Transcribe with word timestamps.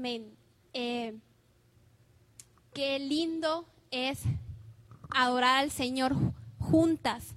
Amén. 0.00 0.34
Eh, 0.72 1.14
qué 2.72 2.98
lindo 2.98 3.66
es 3.90 4.20
adorar 5.10 5.58
al 5.58 5.70
Señor 5.70 6.16
juntas. 6.58 7.34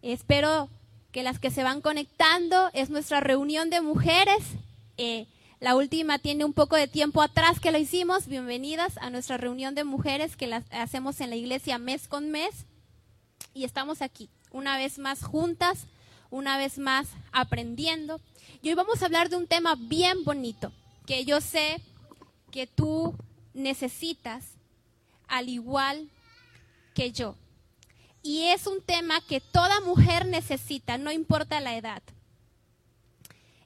Espero 0.00 0.70
que 1.12 1.22
las 1.22 1.38
que 1.38 1.50
se 1.50 1.64
van 1.64 1.82
conectando 1.82 2.70
es 2.72 2.88
nuestra 2.88 3.20
reunión 3.20 3.68
de 3.68 3.82
mujeres. 3.82 4.42
Eh, 4.96 5.26
la 5.60 5.76
última 5.76 6.18
tiene 6.18 6.46
un 6.46 6.54
poco 6.54 6.74
de 6.74 6.88
tiempo 6.88 7.20
atrás 7.20 7.60
que 7.60 7.70
la 7.70 7.78
hicimos. 7.78 8.28
Bienvenidas 8.28 8.96
a 8.96 9.10
nuestra 9.10 9.36
reunión 9.36 9.74
de 9.74 9.84
mujeres 9.84 10.38
que 10.38 10.46
la 10.46 10.64
hacemos 10.70 11.20
en 11.20 11.28
la 11.28 11.36
iglesia 11.36 11.76
mes 11.76 12.08
con 12.08 12.30
mes. 12.30 12.64
Y 13.52 13.64
estamos 13.64 14.00
aquí, 14.00 14.30
una 14.52 14.78
vez 14.78 14.98
más 14.98 15.22
juntas, 15.22 15.84
una 16.30 16.56
vez 16.56 16.78
más 16.78 17.08
aprendiendo. 17.30 18.22
Y 18.62 18.70
hoy 18.70 18.74
vamos 18.74 19.02
a 19.02 19.04
hablar 19.04 19.28
de 19.28 19.36
un 19.36 19.46
tema 19.46 19.74
bien 19.78 20.24
bonito, 20.24 20.72
que 21.08 21.24
yo 21.24 21.40
sé 21.40 21.80
que 22.50 22.66
tú 22.66 23.16
necesitas, 23.54 24.44
al 25.26 25.48
igual 25.48 26.10
que 26.94 27.12
yo. 27.12 27.34
Y 28.22 28.48
es 28.48 28.66
un 28.66 28.82
tema 28.82 29.22
que 29.22 29.40
toda 29.40 29.80
mujer 29.80 30.26
necesita, 30.26 30.98
no 30.98 31.10
importa 31.10 31.62
la 31.62 31.78
edad. 31.78 32.02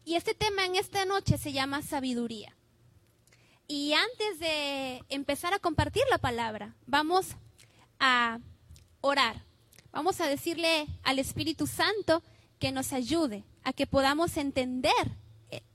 Y 0.04 0.14
este 0.14 0.34
tema 0.34 0.66
en 0.66 0.76
esta 0.76 1.04
noche 1.04 1.36
se 1.36 1.52
llama 1.52 1.82
sabiduría. 1.82 2.54
Y 3.66 3.92
antes 3.92 4.38
de 4.38 5.02
empezar 5.08 5.52
a 5.52 5.58
compartir 5.58 6.04
la 6.10 6.18
palabra, 6.18 6.76
vamos 6.86 7.26
a 7.98 8.38
orar. 9.00 9.42
Vamos 9.90 10.20
a 10.20 10.28
decirle 10.28 10.86
al 11.02 11.18
Espíritu 11.18 11.66
Santo 11.66 12.22
que 12.60 12.70
nos 12.70 12.92
ayude 12.92 13.42
a 13.64 13.72
que 13.72 13.88
podamos 13.88 14.36
entender 14.36 14.92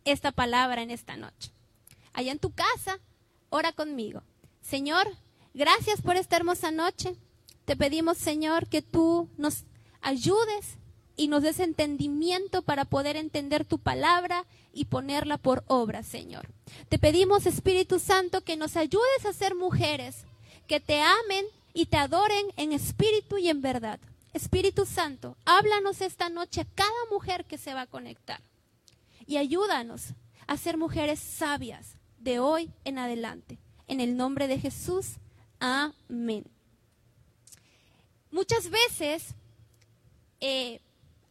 esta 0.06 0.32
palabra 0.32 0.82
en 0.82 0.92
esta 0.92 1.18
noche. 1.18 1.57
Allá 2.18 2.32
en 2.32 2.40
tu 2.40 2.50
casa, 2.50 3.00
ora 3.52 3.74
conmigo. 3.74 4.24
Señor, 4.60 5.08
gracias 5.54 6.02
por 6.02 6.16
esta 6.16 6.36
hermosa 6.36 6.72
noche. 6.72 7.16
Te 7.66 7.76
pedimos, 7.76 8.18
Señor, 8.18 8.66
que 8.66 8.82
tú 8.82 9.30
nos 9.38 9.66
ayudes 10.02 10.80
y 11.16 11.28
nos 11.28 11.44
des 11.44 11.60
entendimiento 11.60 12.64
para 12.64 12.86
poder 12.86 13.18
entender 13.18 13.66
tu 13.66 13.78
palabra 13.78 14.48
y 14.74 14.86
ponerla 14.86 15.38
por 15.38 15.64
obra, 15.68 16.02
Señor. 16.02 16.50
Te 16.90 16.98
pedimos, 16.98 17.46
Espíritu 17.46 18.00
Santo, 18.00 18.42
que 18.42 18.58
nos 18.58 18.78
ayudes 18.78 19.26
a 19.28 19.32
ser 19.32 19.54
mujeres 19.54 20.26
que 20.66 20.80
te 20.80 21.00
amen 21.00 21.46
y 21.76 21.86
te 21.86 21.98
adoren 21.98 22.48
en 22.56 22.74
espíritu 22.74 23.38
y 23.38 23.50
en 23.50 23.62
verdad. 23.62 24.00
Espíritu 24.34 24.88
Santo, 24.88 25.38
háblanos 25.46 26.02
esta 26.02 26.30
noche 26.30 26.62
a 26.62 26.68
cada 26.74 26.90
mujer 27.12 27.46
que 27.46 27.60
se 27.60 27.76
va 27.76 27.82
a 27.82 27.88
conectar 27.88 28.42
y 29.28 29.38
ayúdanos 29.38 30.16
a 30.48 30.58
ser 30.58 30.78
mujeres 30.78 31.20
sabias 31.20 31.97
de 32.20 32.40
hoy 32.40 32.72
en 32.84 32.98
adelante. 33.00 33.60
En 33.88 34.02
el 34.02 34.18
nombre 34.18 34.48
de 34.48 34.60
Jesús, 34.60 35.18
amén. 35.60 36.46
Muchas 38.32 38.70
veces 38.70 39.36
eh, 40.40 40.82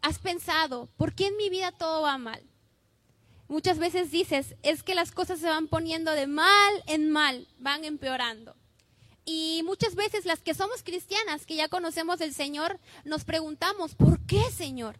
has 0.03 0.19
pensado, 0.19 0.89
¿por 0.97 1.15
qué 1.15 1.27
en 1.27 1.37
mi 1.37 1.51
vida 1.51 1.73
todo 1.73 2.03
va 2.03 2.19
mal? 2.19 2.43
Muchas 3.49 3.79
veces 3.79 4.11
dices, 4.11 4.57
es 4.63 4.83
que 4.83 4.95
las 4.95 5.13
cosas 5.13 5.39
se 5.39 5.49
van 5.49 5.69
poniendo 5.69 6.13
de 6.13 6.27
mal 6.27 6.83
en 6.87 7.11
mal, 7.11 7.47
van 7.59 7.85
empeorando. 7.85 8.57
Y 9.25 9.63
muchas 9.65 9.95
veces 9.95 10.25
las 10.25 10.41
que 10.41 10.55
somos 10.55 10.83
cristianas, 10.83 11.47
que 11.47 11.57
ya 11.57 11.69
conocemos 11.69 12.19
del 12.19 12.33
Señor, 12.33 12.81
nos 13.05 13.25
preguntamos, 13.25 13.95
¿por 13.95 14.25
qué, 14.27 14.41
Señor? 14.51 14.99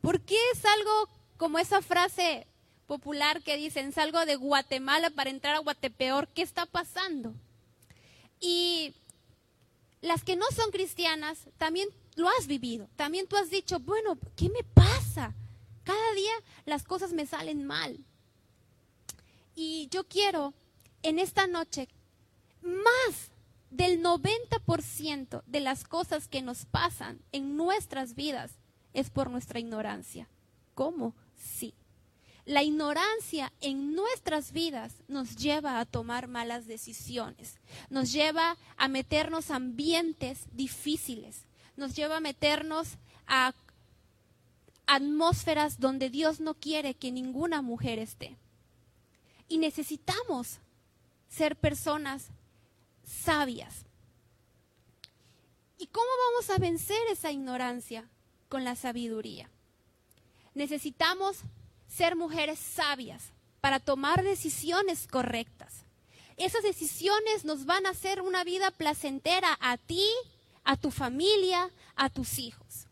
¿Por 0.00 0.20
qué 0.20 0.38
es 0.52 0.64
algo 0.64 1.08
como 1.36 1.58
esa 1.58 1.82
frase 1.82 2.46
popular 2.86 3.42
que 3.42 3.56
dicen, 3.56 3.92
salgo 3.92 4.24
de 4.24 4.36
Guatemala 4.36 5.10
para 5.10 5.30
entrar 5.30 5.54
a 5.54 5.60
Guatepeor? 5.60 6.28
¿Qué 6.28 6.42
está 6.42 6.66
pasando? 6.66 7.34
Y 8.40 8.94
las 10.00 10.24
que 10.24 10.36
no 10.36 10.46
son 10.54 10.70
cristianas 10.70 11.48
también 11.58 11.88
lo 12.14 12.28
has 12.28 12.46
vivido. 12.46 12.88
También 12.96 13.26
tú 13.26 13.36
has 13.36 13.50
dicho, 13.50 13.80
bueno, 13.80 14.18
¿qué 14.36 14.48
me 14.48 14.62
pasa? 14.62 15.34
Cada 15.84 16.12
día 16.14 16.32
las 16.64 16.84
cosas 16.84 17.12
me 17.12 17.26
salen 17.26 17.64
mal. 17.64 17.98
Y 19.54 19.88
yo 19.90 20.04
quiero 20.04 20.54
en 21.02 21.18
esta 21.18 21.46
noche, 21.46 21.88
más 22.62 23.30
del 23.70 24.02
90% 24.02 25.42
de 25.46 25.60
las 25.60 25.84
cosas 25.84 26.28
que 26.28 26.42
nos 26.42 26.64
pasan 26.66 27.20
en 27.32 27.56
nuestras 27.56 28.14
vidas 28.14 28.52
es 28.92 29.10
por 29.10 29.30
nuestra 29.30 29.60
ignorancia. 29.60 30.28
¿Cómo? 30.74 31.14
Sí. 31.36 31.74
La 32.46 32.62
ignorancia 32.62 33.52
en 33.60 33.96
nuestras 33.96 34.52
vidas 34.52 34.94
nos 35.08 35.34
lleva 35.34 35.80
a 35.80 35.84
tomar 35.84 36.28
malas 36.28 36.68
decisiones, 36.68 37.58
nos 37.90 38.12
lleva 38.12 38.56
a 38.76 38.86
meternos 38.86 39.50
a 39.50 39.56
ambientes 39.56 40.46
difíciles, 40.52 41.44
nos 41.76 41.96
lleva 41.96 42.18
a 42.18 42.20
meternos 42.20 42.98
a 43.26 43.52
atmósferas 44.86 45.80
donde 45.80 46.08
Dios 46.08 46.38
no 46.38 46.54
quiere 46.54 46.94
que 46.94 47.10
ninguna 47.10 47.62
mujer 47.62 47.98
esté. 47.98 48.36
Y 49.48 49.58
necesitamos 49.58 50.60
ser 51.28 51.56
personas 51.56 52.28
sabias. 53.04 53.86
¿Y 55.78 55.86
cómo 55.88 56.06
vamos 56.30 56.50
a 56.50 56.58
vencer 56.58 57.00
esa 57.10 57.32
ignorancia? 57.32 58.08
Con 58.48 58.62
la 58.62 58.76
sabiduría. 58.76 59.50
Necesitamos 60.54 61.40
ser 61.88 62.16
mujeres 62.16 62.58
sabias 62.58 63.32
para 63.60 63.80
tomar 63.80 64.22
decisiones 64.22 65.06
correctas. 65.06 65.84
Esas 66.36 66.62
decisiones 66.62 67.44
nos 67.44 67.64
van 67.64 67.86
a 67.86 67.90
hacer 67.90 68.20
una 68.20 68.44
vida 68.44 68.70
placentera 68.70 69.56
a 69.60 69.78
ti, 69.78 70.08
a 70.64 70.76
tu 70.76 70.90
familia, 70.90 71.70
a 71.94 72.10
tus 72.10 72.38
hijos. 72.38 72.86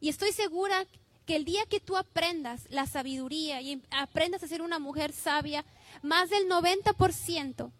Y 0.00 0.08
estoy 0.08 0.32
segura 0.32 0.86
que 1.26 1.36
el 1.36 1.44
día 1.44 1.66
que 1.66 1.80
tú 1.80 1.96
aprendas 1.96 2.66
la 2.70 2.86
sabiduría 2.86 3.60
y 3.60 3.82
aprendas 3.90 4.42
a 4.42 4.48
ser 4.48 4.62
una 4.62 4.78
mujer 4.78 5.12
sabia, 5.12 5.64
más 6.02 6.30
del 6.30 6.48
90% 6.48 7.70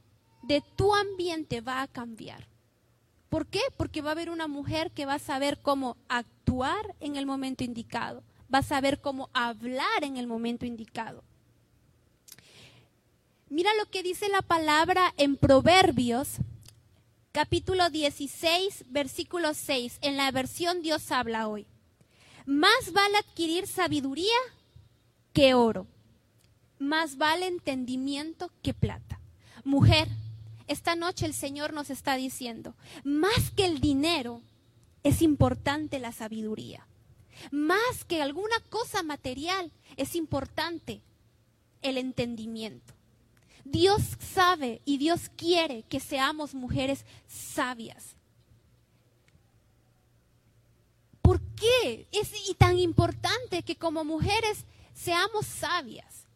de 0.42 0.62
tu 0.76 0.94
ambiente 0.94 1.60
va 1.60 1.82
a 1.82 1.88
cambiar. 1.88 2.48
¿Por 3.28 3.46
qué? 3.46 3.60
Porque 3.76 4.02
va 4.02 4.10
a 4.10 4.12
haber 4.12 4.30
una 4.30 4.48
mujer 4.48 4.90
que 4.90 5.06
va 5.06 5.14
a 5.14 5.18
saber 5.20 5.60
cómo 5.62 5.96
actuar 6.08 6.94
en 7.00 7.16
el 7.16 7.26
momento 7.26 7.62
indicado, 7.62 8.24
va 8.52 8.58
a 8.58 8.62
saber 8.62 9.00
cómo 9.00 9.30
hablar 9.32 10.02
en 10.02 10.16
el 10.16 10.26
momento 10.26 10.66
indicado. 10.66 11.22
Mira 13.48 13.70
lo 13.74 13.86
que 13.90 14.02
dice 14.02 14.28
la 14.28 14.42
palabra 14.42 15.12
en 15.16 15.36
Proverbios, 15.36 16.36
capítulo 17.32 17.90
16, 17.90 18.84
versículo 18.88 19.54
6, 19.54 19.98
en 20.02 20.16
la 20.16 20.30
versión 20.30 20.82
Dios 20.82 21.10
habla 21.10 21.48
hoy. 21.48 21.66
Más 22.46 22.92
vale 22.92 23.18
adquirir 23.18 23.66
sabiduría 23.66 24.36
que 25.32 25.54
oro, 25.54 25.86
más 26.78 27.16
vale 27.16 27.46
entendimiento 27.46 28.50
que 28.62 28.74
plata. 28.74 29.20
Mujer, 29.64 30.08
esta 30.66 30.94
noche 30.94 31.26
el 31.26 31.34
Señor 31.34 31.72
nos 31.72 31.90
está 31.90 32.16
diciendo, 32.16 32.74
más 33.02 33.50
que 33.50 33.66
el 33.66 33.80
dinero, 33.80 34.42
es 35.02 35.22
importante 35.22 35.98
la 35.98 36.12
sabiduría. 36.12 36.86
Más 37.50 38.04
que 38.06 38.22
alguna 38.22 38.58
cosa 38.68 39.02
material, 39.02 39.72
es 39.96 40.14
importante 40.14 41.00
el 41.82 41.98
entendimiento. 41.98 42.94
Dios 43.64 44.02
sabe 44.34 44.80
y 44.84 44.98
Dios 44.98 45.30
quiere 45.36 45.84
que 45.84 46.00
seamos 46.00 46.54
mujeres 46.54 47.04
sabias. 47.28 48.16
¿Por 51.22 51.40
qué 51.54 52.08
es 52.10 52.30
tan 52.56 52.78
importante 52.78 53.62
que 53.62 53.76
como 53.76 54.04
mujeres 54.04 54.64
seamos 54.94 55.46
sabias? 55.46 56.26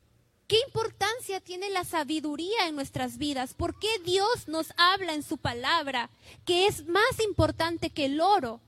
¿Qué 0.46 0.60
importancia 0.66 1.40
tiene 1.40 1.70
la 1.70 1.84
sabiduría 1.84 2.68
en 2.68 2.76
nuestras 2.76 3.16
vidas? 3.16 3.54
¿Por 3.54 3.78
qué 3.78 3.98
Dios 4.04 4.46
nos 4.46 4.72
habla 4.76 5.14
en 5.14 5.22
su 5.22 5.38
palabra 5.38 6.10
que 6.44 6.66
es 6.66 6.86
más 6.86 7.18
importante 7.24 7.90
que 7.90 8.04
el 8.04 8.20
oro? 8.20 8.60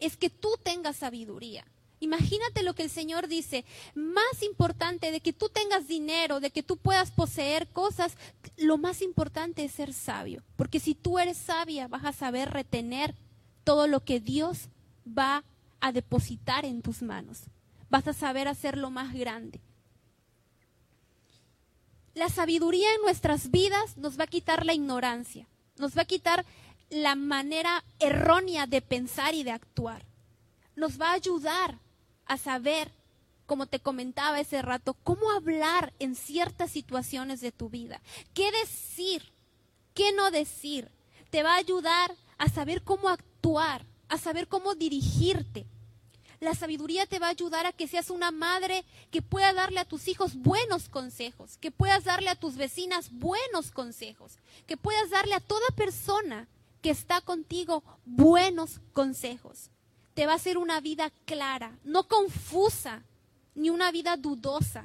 Es 0.00 0.16
que 0.16 0.28
tú 0.28 0.58
tengas 0.62 0.96
sabiduría. 0.96 1.64
Imagínate 2.00 2.62
lo 2.62 2.74
que 2.74 2.82
el 2.82 2.90
Señor 2.90 3.28
dice, 3.28 3.66
más 3.94 4.42
importante 4.42 5.12
de 5.12 5.20
que 5.20 5.34
tú 5.34 5.50
tengas 5.50 5.86
dinero, 5.86 6.40
de 6.40 6.50
que 6.50 6.62
tú 6.62 6.78
puedas 6.78 7.10
poseer 7.10 7.68
cosas, 7.68 8.16
lo 8.56 8.78
más 8.78 9.02
importante 9.02 9.64
es 9.64 9.72
ser 9.72 9.92
sabio, 9.92 10.42
porque 10.56 10.80
si 10.80 10.94
tú 10.94 11.18
eres 11.18 11.36
sabia 11.36 11.88
vas 11.88 12.06
a 12.06 12.12
saber 12.12 12.50
retener 12.50 13.14
todo 13.64 13.86
lo 13.86 14.00
que 14.00 14.18
Dios 14.18 14.68
va 15.06 15.44
a 15.80 15.92
depositar 15.92 16.64
en 16.64 16.80
tus 16.80 17.02
manos, 17.02 17.42
vas 17.90 18.08
a 18.08 18.14
saber 18.14 18.48
hacerlo 18.48 18.90
más 18.90 19.12
grande. 19.12 19.60
La 22.14 22.30
sabiduría 22.30 22.92
en 22.94 23.02
nuestras 23.02 23.50
vidas 23.50 23.98
nos 23.98 24.18
va 24.18 24.24
a 24.24 24.26
quitar 24.28 24.64
la 24.64 24.72
ignorancia, 24.72 25.46
nos 25.76 25.96
va 25.96 26.02
a 26.02 26.06
quitar 26.06 26.46
la 26.88 27.14
manera 27.14 27.84
errónea 27.98 28.66
de 28.66 28.80
pensar 28.80 29.34
y 29.34 29.42
de 29.42 29.52
actuar. 29.52 30.06
Nos 30.76 30.98
va 31.00 31.10
a 31.10 31.14
ayudar 31.14 31.78
a 32.26 32.38
saber 32.38 32.92
como 33.46 33.66
te 33.66 33.80
comentaba 33.80 34.38
ese 34.38 34.62
rato, 34.62 34.94
cómo 35.02 35.28
hablar 35.32 35.92
en 35.98 36.14
ciertas 36.14 36.70
situaciones 36.70 37.40
de 37.40 37.50
tu 37.50 37.68
vida, 37.68 38.00
qué 38.32 38.52
decir, 38.52 39.32
qué 39.92 40.12
no 40.12 40.30
decir. 40.30 40.88
Te 41.30 41.42
va 41.42 41.54
a 41.54 41.58
ayudar 41.58 42.14
a 42.38 42.48
saber 42.48 42.82
cómo 42.82 43.08
actuar, 43.08 43.84
a 44.08 44.18
saber 44.18 44.46
cómo 44.46 44.76
dirigirte. 44.76 45.66
La 46.38 46.54
sabiduría 46.54 47.06
te 47.06 47.18
va 47.18 47.26
a 47.26 47.30
ayudar 47.30 47.66
a 47.66 47.72
que 47.72 47.88
seas 47.88 48.10
una 48.10 48.30
madre 48.30 48.84
que 49.10 49.20
pueda 49.20 49.52
darle 49.52 49.80
a 49.80 49.84
tus 49.84 50.06
hijos 50.06 50.36
buenos 50.36 50.88
consejos, 50.88 51.58
que 51.58 51.72
puedas 51.72 52.04
darle 52.04 52.30
a 52.30 52.36
tus 52.36 52.54
vecinas 52.54 53.10
buenos 53.10 53.72
consejos, 53.72 54.38
que 54.68 54.76
puedas 54.76 55.10
darle 55.10 55.34
a 55.34 55.40
toda 55.40 55.66
persona 55.74 56.48
que 56.82 56.90
está 56.90 57.20
contigo 57.20 57.82
buenos 58.06 58.80
consejos. 58.92 59.70
Te 60.20 60.26
va 60.26 60.34
a 60.34 60.36
hacer 60.36 60.58
una 60.58 60.82
vida 60.82 61.10
clara, 61.24 61.78
no 61.82 62.06
confusa, 62.06 63.04
ni 63.54 63.70
una 63.70 63.90
vida 63.90 64.18
dudosa. 64.18 64.84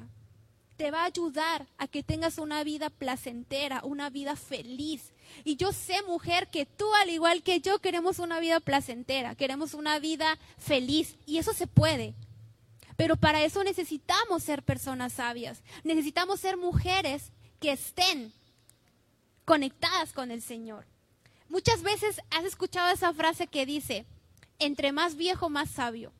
Te 0.78 0.90
va 0.90 1.02
a 1.02 1.04
ayudar 1.04 1.66
a 1.76 1.88
que 1.88 2.02
tengas 2.02 2.38
una 2.38 2.64
vida 2.64 2.88
placentera, 2.88 3.82
una 3.84 4.08
vida 4.08 4.34
feliz. 4.34 5.12
Y 5.44 5.56
yo 5.56 5.72
sé, 5.72 6.00
mujer, 6.04 6.48
que 6.48 6.64
tú, 6.64 6.86
al 7.02 7.10
igual 7.10 7.42
que 7.42 7.60
yo, 7.60 7.80
queremos 7.80 8.18
una 8.18 8.40
vida 8.40 8.60
placentera, 8.60 9.34
queremos 9.34 9.74
una 9.74 9.98
vida 9.98 10.38
feliz. 10.56 11.18
Y 11.26 11.36
eso 11.36 11.52
se 11.52 11.66
puede. 11.66 12.14
Pero 12.96 13.16
para 13.16 13.44
eso 13.44 13.62
necesitamos 13.62 14.42
ser 14.42 14.62
personas 14.62 15.12
sabias. 15.12 15.60
Necesitamos 15.84 16.40
ser 16.40 16.56
mujeres 16.56 17.30
que 17.60 17.72
estén 17.72 18.32
conectadas 19.44 20.14
con 20.14 20.30
el 20.30 20.40
Señor. 20.40 20.86
Muchas 21.50 21.82
veces 21.82 22.22
has 22.30 22.46
escuchado 22.46 22.90
esa 22.90 23.12
frase 23.12 23.48
que 23.48 23.66
dice, 23.66 24.06
entre 24.58 24.92
más 24.92 25.16
viejo, 25.16 25.48
más 25.48 25.70
sabio. 25.70 26.12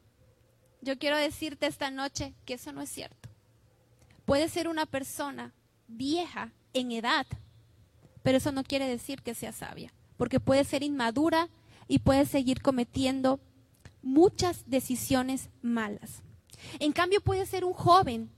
Yo 0.81 0.99
quiero 0.99 1.17
decirte 1.17 1.67
esta 1.67 1.91
noche 1.91 2.35
que 2.44 2.55
eso 2.55 2.73
no 2.73 2.83
es 2.83 2.91
cierto. 2.91 3.29
Puede 4.25 4.49
ser 4.49 4.69
una 4.69 4.87
persona 4.87 5.53
vieja 5.88 6.53
en 6.75 6.93
edad, 6.93 7.27
pero 8.23 8.38
eso 8.38 8.53
no 8.53 8.65
quiere 8.65 8.88
decir 8.88 9.23
que 9.23 9.35
sea 9.35 9.53
sabia, 9.53 9.93
porque 10.17 10.41
puede 10.41 10.65
ser 10.65 10.83
inmadura 10.83 11.49
y 11.88 12.00
puede 12.00 12.27
seguir 12.27 12.61
cometiendo 12.61 13.41
muchas 14.03 14.69
decisiones 14.69 15.49
malas. 15.62 16.23
En 16.79 16.93
cambio, 16.93 17.21
puede 17.21 17.47
ser 17.47 17.65
un 17.65 17.73
joven 17.73 18.31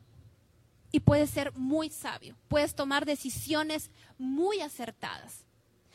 y 0.93 1.01
puede 1.01 1.27
ser 1.27 1.53
muy 1.55 1.91
sabio. 1.91 2.37
Puedes 2.49 2.75
tomar 2.75 3.05
decisiones 3.05 3.91
muy 4.19 4.61
acertadas. 4.61 5.45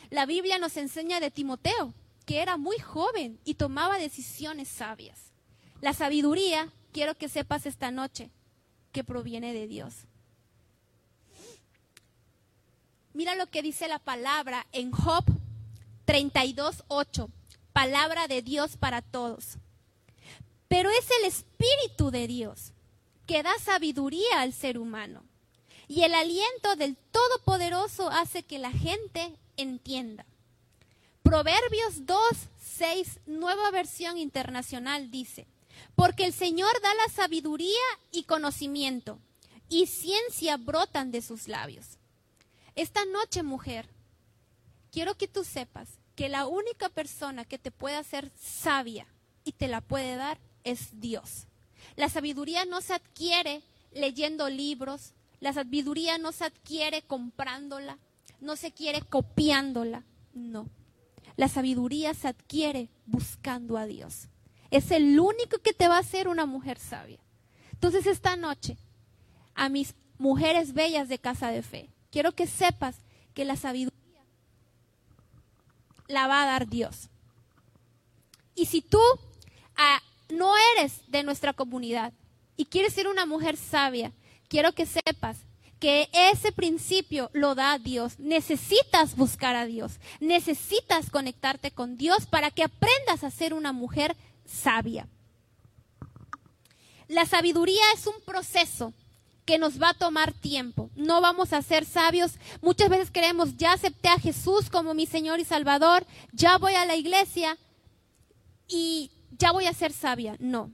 La 0.10 0.26
Biblia 0.26 0.58
nos 0.58 0.78
enseña 0.78 1.20
de 1.20 1.32
Timoteo, 1.32 1.94
que 2.25 2.42
era 2.42 2.58
muy 2.58 2.80
joven 2.80 3.40
y 3.44 3.56
tomaba 3.56 3.98
decisiones 3.98 4.68
sabias. 4.68 5.31
La 5.81 5.94
sabiduría, 5.94 6.72
quiero 6.92 7.16
que 7.16 7.30
sepas 7.30 7.66
esta 7.66 7.92
noche, 7.92 8.30
que 8.92 9.04
proviene 9.04 9.54
de 9.54 9.68
Dios. 9.68 10.06
Mira 13.14 13.36
lo 13.36 13.48
que 13.48 13.62
dice 13.62 13.88
la 13.88 14.00
palabra 14.00 14.66
en 14.72 14.92
Job 14.92 15.25
32.8, 16.08 17.30
palabra 17.72 18.28
de 18.28 18.42
Dios 18.42 18.78
para 18.78 19.02
todos. 19.02 19.58
Pero 20.68 20.90
es 20.90 21.08
el 21.20 21.25
Espíritu 21.28 22.12
de 22.12 22.28
Dios 22.28 22.74
que 23.25 23.44
da 23.44 23.54
sabiduría 23.60 24.42
al 24.42 24.54
ser 24.54 24.78
humano. 24.78 25.24
Y 25.88 26.04
el 26.04 26.14
aliento 26.14 26.75
del 26.75 26.96
Todopoderoso 26.96 28.10
hace 28.10 28.44
que 28.44 28.58
la 28.58 28.72
gente 28.72 29.38
entienda. 29.58 30.25
Proverbios 31.24 32.06
2, 32.06 32.20
6, 32.62 33.20
nueva 33.25 33.72
versión 33.72 34.18
internacional 34.18 35.10
dice, 35.10 35.48
porque 35.96 36.25
el 36.25 36.34
Señor 36.34 36.70
da 36.81 36.94
la 36.96 37.12
sabiduría 37.12 37.81
y 38.12 38.24
conocimiento, 38.24 39.18
y 39.70 39.88
ciencia 39.88 40.58
brotan 40.58 41.12
de 41.12 41.22
sus 41.22 41.48
labios. 41.48 41.98
Esta 42.75 43.06
noche, 43.06 43.42
mujer, 43.42 43.88
quiero 44.92 45.16
que 45.16 45.28
tú 45.28 45.44
sepas 45.44 45.90
que 46.16 46.30
la 46.30 46.46
única 46.46 46.90
persona 46.90 47.46
que 47.46 47.58
te 47.58 47.72
puede 47.72 47.96
hacer 47.96 48.31
sabia 48.40 49.08
y 49.44 49.54
te 49.54 49.68
la 49.68 49.81
puede 49.81 50.16
dar 50.16 50.40
es 50.64 51.00
Dios. 51.00 51.48
La 51.96 52.10
sabiduría 52.10 52.66
no 52.66 52.81
se 52.81 52.94
adquiere 52.94 53.64
leyendo 53.92 54.50
libros, 54.50 55.14
la 55.40 55.54
sabiduría 55.54 56.18
no 56.18 56.31
se 56.31 56.46
adquiere 56.46 57.02
comprándola, 57.02 57.98
no 58.42 58.56
se 58.56 58.72
quiere 58.72 59.02
copiándola, 59.02 60.04
no. 60.34 60.68
La 61.36 61.48
sabiduría 61.48 62.14
se 62.14 62.28
adquiere 62.28 62.90
buscando 63.06 63.78
a 63.78 63.86
Dios. 63.86 64.28
Es 64.72 64.92
el 64.92 65.20
único 65.20 65.58
que 65.60 65.74
te 65.74 65.88
va 65.88 65.98
a 65.98 66.02
hacer 66.02 66.28
una 66.28 66.46
mujer 66.46 66.78
sabia. 66.80 67.20
Entonces 67.72 68.06
esta 68.06 68.36
noche, 68.36 68.78
a 69.56 69.70
mis 69.70 69.96
mujeres 70.18 70.74
bellas 70.74 71.10
de 71.10 71.20
casa 71.20 71.50
de 71.50 71.62
fe, 71.62 71.90
quiero 72.12 72.34
que 72.34 72.48
sepas 72.48 72.96
que 73.34 73.46
la 73.46 73.56
sabiduría 73.56 73.94
la 76.08 76.28
va 76.28 76.44
a 76.44 76.46
dar 76.46 76.68
Dios. 76.68 77.10
Y 78.56 78.68
si 78.68 78.82
tú 78.82 79.02
ah, 79.76 80.02
no 80.30 80.54
eres 80.76 81.02
de 81.08 81.24
nuestra 81.24 81.54
comunidad 81.54 82.14
y 82.56 82.66
quieres 82.66 82.94
ser 82.94 83.08
una 83.08 83.26
mujer 83.26 83.58
sabia, 83.58 84.14
quiero 84.48 84.74
que 84.74 84.86
sepas 84.86 85.40
que 85.84 86.08
ese 86.14 86.54
principio 86.54 87.30
lo 87.34 87.56
da 87.56 87.78
Dios. 87.78 88.18
Necesitas 88.18 89.18
buscar 89.18 89.58
a 89.58 89.66
Dios, 89.66 90.00
necesitas 90.22 91.10
conectarte 91.10 91.72
con 91.72 91.98
Dios 91.98 92.26
para 92.26 92.52
que 92.52 92.64
aprendas 92.64 93.26
a 93.26 93.30
ser 93.30 93.54
una 93.54 93.74
mujer 93.74 94.16
sabia. 94.46 95.10
La 97.10 97.26
sabiduría 97.26 97.84
es 97.94 98.08
un 98.08 98.14
proceso 98.26 98.94
que 99.44 99.58
nos 99.58 99.82
va 99.82 99.90
a 99.90 99.94
tomar 99.94 100.32
tiempo. 100.32 100.90
No 100.96 101.20
vamos 101.20 101.52
a 101.52 101.62
ser 101.62 101.84
sabios. 101.84 102.36
Muchas 102.62 102.88
veces 102.88 103.10
creemos, 103.12 103.58
ya 103.58 103.74
acepté 103.74 104.08
a 104.08 104.20
Jesús 104.20 104.70
como 104.70 104.94
mi 104.94 105.06
Señor 105.06 105.42
y 105.42 105.44
Salvador, 105.44 106.08
ya 106.32 106.58
voy 106.60 106.76
a 106.76 106.86
la 106.86 106.96
iglesia 106.96 107.58
y 108.70 109.12
ya 109.38 109.52
voy 109.52 109.66
a 109.66 109.74
ser 109.74 109.92
sabia. 109.92 110.38
No. 110.40 110.72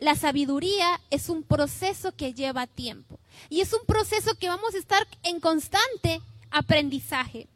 La 0.00 0.16
sabiduría 0.16 1.00
es 1.10 1.28
un 1.28 1.44
proceso 1.44 2.10
que 2.16 2.34
lleva 2.34 2.66
tiempo. 2.66 3.20
Y 3.48 3.60
es 3.60 3.72
un 3.72 3.84
proceso 3.86 4.34
que 4.36 4.48
vamos 4.48 4.74
a 4.74 4.78
estar 4.78 5.06
en 5.22 5.40
constante 5.40 6.20
aprendizaje. 6.50 7.48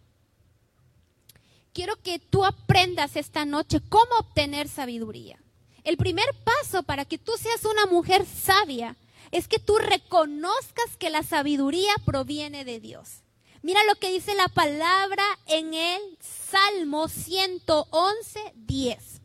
Quiero 1.72 1.96
que 1.96 2.18
tú 2.18 2.44
aprendas 2.44 3.16
esta 3.16 3.44
noche 3.44 3.80
cómo 3.88 4.12
obtener 4.18 4.68
sabiduría. 4.68 5.38
El 5.84 5.96
primer 5.96 6.26
paso 6.44 6.82
para 6.82 7.04
que 7.04 7.18
tú 7.18 7.32
seas 7.38 7.64
una 7.64 7.86
mujer 7.86 8.26
sabia 8.26 8.96
es 9.30 9.48
que 9.48 9.58
tú 9.58 9.78
reconozcas 9.78 10.96
que 10.98 11.10
la 11.10 11.22
sabiduría 11.22 11.92
proviene 12.04 12.64
de 12.64 12.78
Dios. 12.78 13.22
Mira 13.62 13.82
lo 13.84 13.94
que 13.94 14.10
dice 14.10 14.34
la 14.34 14.48
palabra 14.48 15.24
en 15.46 15.72
el 15.72 16.00
Salmo 16.20 17.08
111, 17.08 18.52
10. 18.54 19.20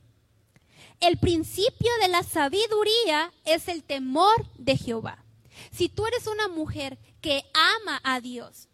El 1.00 1.18
principio 1.18 1.92
de 2.02 2.08
la 2.08 2.24
sabiduría 2.24 3.32
es 3.46 3.68
el 3.68 3.84
temor 3.84 4.48
de 4.58 4.78
Jehová. 4.78 5.24
Si 5.72 5.90
tú 5.90 6.06
eres 6.06 6.28
una 6.28 6.48
mujer 6.48 6.98
que 7.22 7.44
ama 7.54 8.00
a 8.04 8.22
Dios, 8.22 8.68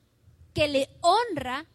que 0.53 0.67
le 0.67 0.89
honra, 1.01 1.65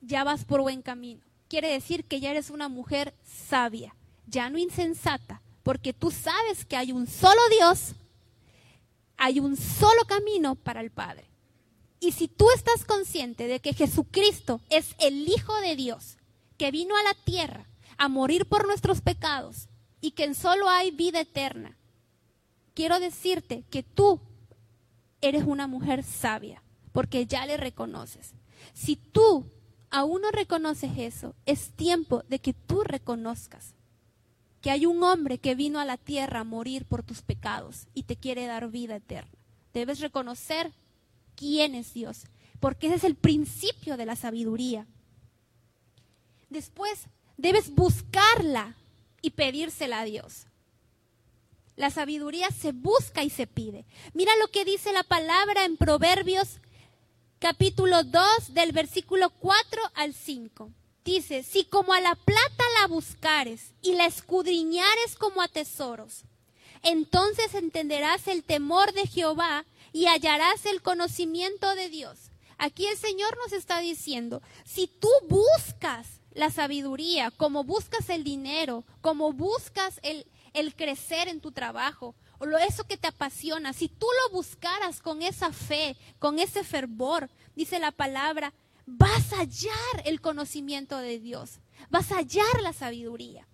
ya 0.00 0.24
vas 0.24 0.44
por 0.44 0.60
buen 0.60 0.82
camino. 0.82 1.22
Quiere 1.48 1.68
decir 1.68 2.04
que 2.04 2.20
ya 2.20 2.30
eres 2.30 2.50
una 2.50 2.68
mujer 2.68 3.14
sabia, 3.24 3.94
ya 4.26 4.50
no 4.50 4.58
insensata, 4.58 5.42
porque 5.62 5.92
tú 5.92 6.10
sabes 6.10 6.64
que 6.64 6.76
hay 6.76 6.92
un 6.92 7.06
solo 7.06 7.40
Dios, 7.50 7.94
hay 9.16 9.38
un 9.38 9.56
solo 9.56 10.04
camino 10.06 10.54
para 10.56 10.80
el 10.80 10.90
Padre. 10.90 11.28
Y 12.00 12.12
si 12.12 12.26
tú 12.26 12.46
estás 12.56 12.84
consciente 12.84 13.46
de 13.46 13.60
que 13.60 13.74
Jesucristo 13.74 14.60
es 14.70 14.96
el 14.98 15.28
Hijo 15.28 15.54
de 15.60 15.76
Dios, 15.76 16.16
que 16.58 16.70
vino 16.70 16.96
a 16.96 17.02
la 17.04 17.14
tierra 17.24 17.66
a 17.96 18.08
morir 18.08 18.46
por 18.46 18.66
nuestros 18.66 19.00
pecados 19.00 19.68
y 20.00 20.12
que 20.12 20.24
en 20.24 20.34
solo 20.34 20.68
hay 20.68 20.90
vida 20.90 21.20
eterna, 21.20 21.76
quiero 22.74 23.00
decirte 23.00 23.64
que 23.70 23.82
tú 23.82 24.20
eres 25.20 25.44
una 25.44 25.66
mujer 25.66 26.02
sabia, 26.02 26.62
porque 26.92 27.26
ya 27.26 27.46
le 27.46 27.56
reconoces. 27.56 28.34
Si 28.74 28.96
tú 28.96 29.44
aún 29.90 30.22
no 30.22 30.30
reconoces 30.30 30.92
eso, 30.96 31.34
es 31.46 31.70
tiempo 31.70 32.24
de 32.28 32.38
que 32.40 32.54
tú 32.54 32.82
reconozcas 32.82 33.74
que 34.62 34.70
hay 34.70 34.86
un 34.86 35.02
hombre 35.02 35.38
que 35.38 35.56
vino 35.56 35.80
a 35.80 35.84
la 35.84 35.96
tierra 35.96 36.40
a 36.40 36.44
morir 36.44 36.86
por 36.86 37.02
tus 37.02 37.20
pecados 37.20 37.88
y 37.94 38.04
te 38.04 38.16
quiere 38.16 38.46
dar 38.46 38.70
vida 38.70 38.96
eterna. 38.96 39.32
Debes 39.74 40.00
reconocer 40.00 40.72
quién 41.34 41.74
es 41.74 41.92
Dios, 41.92 42.24
porque 42.60 42.86
ese 42.86 42.96
es 42.96 43.04
el 43.04 43.16
principio 43.16 43.96
de 43.96 44.06
la 44.06 44.14
sabiduría. 44.14 44.86
Después, 46.48 47.06
debes 47.36 47.74
buscarla 47.74 48.76
y 49.20 49.30
pedírsela 49.30 50.00
a 50.00 50.04
Dios. 50.04 50.46
La 51.76 51.90
sabiduría 51.90 52.48
se 52.50 52.72
busca 52.72 53.24
y 53.24 53.30
se 53.30 53.46
pide. 53.46 53.86
Mira 54.12 54.32
lo 54.36 54.48
que 54.48 54.64
dice 54.64 54.92
la 54.92 55.04
palabra 55.04 55.64
en 55.64 55.76
Proverbios 55.76 56.60
capítulo 57.38 58.04
2 58.04 58.54
del 58.54 58.72
versículo 58.72 59.30
4 59.30 59.82
al 59.94 60.12
5. 60.12 60.70
Dice, 61.04 61.42
si 61.42 61.64
como 61.64 61.92
a 61.92 62.00
la 62.00 62.14
plata 62.14 62.64
la 62.80 62.86
buscares 62.86 63.72
y 63.82 63.94
la 63.94 64.06
escudriñares 64.06 65.16
como 65.18 65.42
a 65.42 65.48
tesoros, 65.48 66.24
Entonces 66.84 67.54
entenderás 67.54 68.26
el 68.26 68.42
temor 68.42 68.92
de 68.92 69.06
Jehová 69.06 69.64
y 69.92 70.06
hallarás 70.06 70.66
el 70.66 70.82
conocimiento 70.82 71.76
de 71.76 71.88
Dios. 71.88 72.32
Aquí 72.58 72.86
el 72.86 72.96
Señor 72.96 73.36
nos 73.38 73.52
está 73.52 73.78
diciendo, 73.78 74.42
si 74.64 74.88
tú 74.88 75.08
buscas 75.28 76.08
la 76.34 76.50
sabiduría, 76.50 77.30
como 77.30 77.62
buscas 77.62 78.08
el 78.08 78.24
dinero, 78.24 78.84
como 79.00 79.32
buscas 79.32 80.00
el, 80.02 80.26
el 80.54 80.74
crecer 80.74 81.28
en 81.28 81.40
tu 81.40 81.52
trabajo, 81.52 82.14
o 82.38 82.46
lo, 82.46 82.58
eso 82.58 82.84
que 82.84 82.96
te 82.96 83.08
apasiona, 83.08 83.72
si 83.72 83.88
tú 83.88 84.06
lo 84.24 84.36
buscaras 84.36 85.00
con 85.00 85.22
esa 85.22 85.52
fe, 85.52 85.96
con 86.18 86.38
ese 86.38 86.64
fervor, 86.64 87.30
dice 87.54 87.78
la 87.78 87.92
palabra, 87.92 88.52
vas 88.86 89.32
a 89.32 89.38
hallar 89.38 90.02
el 90.04 90.20
conocimiento 90.20 90.98
de 90.98 91.18
Dios, 91.18 91.60
vas 91.90 92.10
a 92.12 92.16
hallar 92.16 92.60
la 92.62 92.72
sabiduría. 92.72 93.46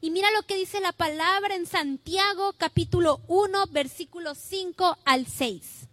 Y 0.00 0.10
mira 0.10 0.30
lo 0.32 0.42
que 0.42 0.56
dice 0.56 0.80
la 0.80 0.92
palabra 0.92 1.54
en 1.54 1.66
Santiago 1.66 2.52
capítulo 2.58 3.20
1 3.28 3.66
versículos 3.68 4.36
5 4.38 4.98
al 5.04 5.26
6. 5.26 5.88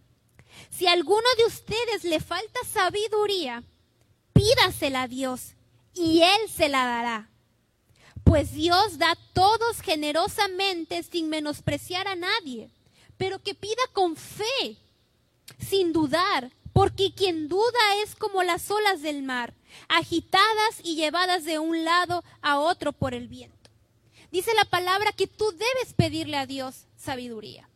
Si 0.70 0.88
a 0.88 0.92
alguno 0.94 1.28
de 1.38 1.46
ustedes 1.46 2.04
le 2.04 2.20
falta 2.20 2.60
sabiduría, 2.66 3.64
pídasela 4.34 5.04
a 5.04 5.08
Dios 5.08 5.54
y 5.94 6.22
Él 6.22 6.50
se 6.50 6.68
la 6.70 6.86
dará. 6.86 7.30
Pues 8.24 8.54
Dios 8.54 8.98
da 8.98 9.18
todos 9.34 9.82
generosamente 9.82 11.04
sin 11.04 11.30
menospreciar 11.30 12.08
a 12.08 12.16
nadie, 12.16 12.70
pero 13.18 13.40
que 13.40 13.54
pida 13.54 13.82
con 13.92 14.16
fe, 14.16 14.78
sin 15.60 15.94
dudar, 15.94 16.52
porque 16.74 17.14
quien 17.14 17.48
duda 17.48 17.80
es 18.04 18.16
como 18.16 18.44
las 18.44 18.70
olas 18.72 19.02
del 19.02 19.22
mar, 19.22 19.54
agitadas 19.88 20.80
y 20.84 20.96
llevadas 20.96 21.44
de 21.46 21.60
un 21.60 21.84
lado 21.84 22.24
a 22.42 22.60
otro 22.60 22.94
por 22.94 23.14
el 23.14 23.28
viento. 23.28 23.70
Dice 24.32 24.54
la 24.56 24.66
palabra 24.66 25.12
que 25.12 25.28
tú 25.28 25.52
debes 25.52 25.94
pedirle 25.96 26.38
a 26.38 26.48
Dios 26.48 26.88
sabiduría. 26.96 27.70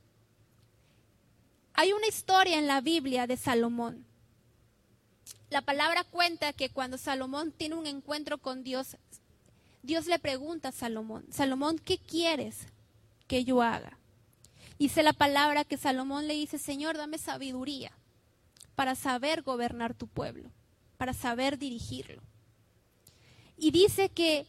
Hay 1.74 1.94
una 1.94 2.08
historia 2.08 2.58
en 2.58 2.66
la 2.66 2.82
Biblia 2.82 3.28
de 3.28 3.38
Salomón. 3.38 4.08
La 5.52 5.62
palabra 5.62 6.04
cuenta 6.04 6.54
que 6.54 6.72
cuando 6.72 6.98
Salomón 6.98 7.52
tiene 7.52 7.76
un 7.76 7.86
encuentro 7.86 8.40
con 8.40 8.64
Dios, 8.64 8.98
Dios 9.88 10.06
le 10.06 10.20
pregunta 10.20 10.68
a 10.68 10.74
Salomón, 10.74 11.26
Salomón, 11.32 11.80
¿qué 11.80 11.98
quieres 11.98 12.68
que 13.26 13.46
yo 13.46 13.62
haga? 13.62 13.98
Dice 14.78 15.02
la 15.02 15.14
palabra 15.14 15.64
que 15.64 15.78
Salomón 15.78 16.28
le 16.28 16.34
dice, 16.34 16.58
Señor, 16.58 16.98
dame 16.98 17.18
sabiduría 17.18 17.94
para 18.76 18.96
saber 18.96 19.44
gobernar 19.44 19.94
tu 19.94 20.08
pueblo, 20.08 20.52
para 20.98 21.14
saber 21.14 21.58
dirigirlo. 21.58 22.22
Y 23.58 23.72
dice 23.72 24.10
que 24.10 24.46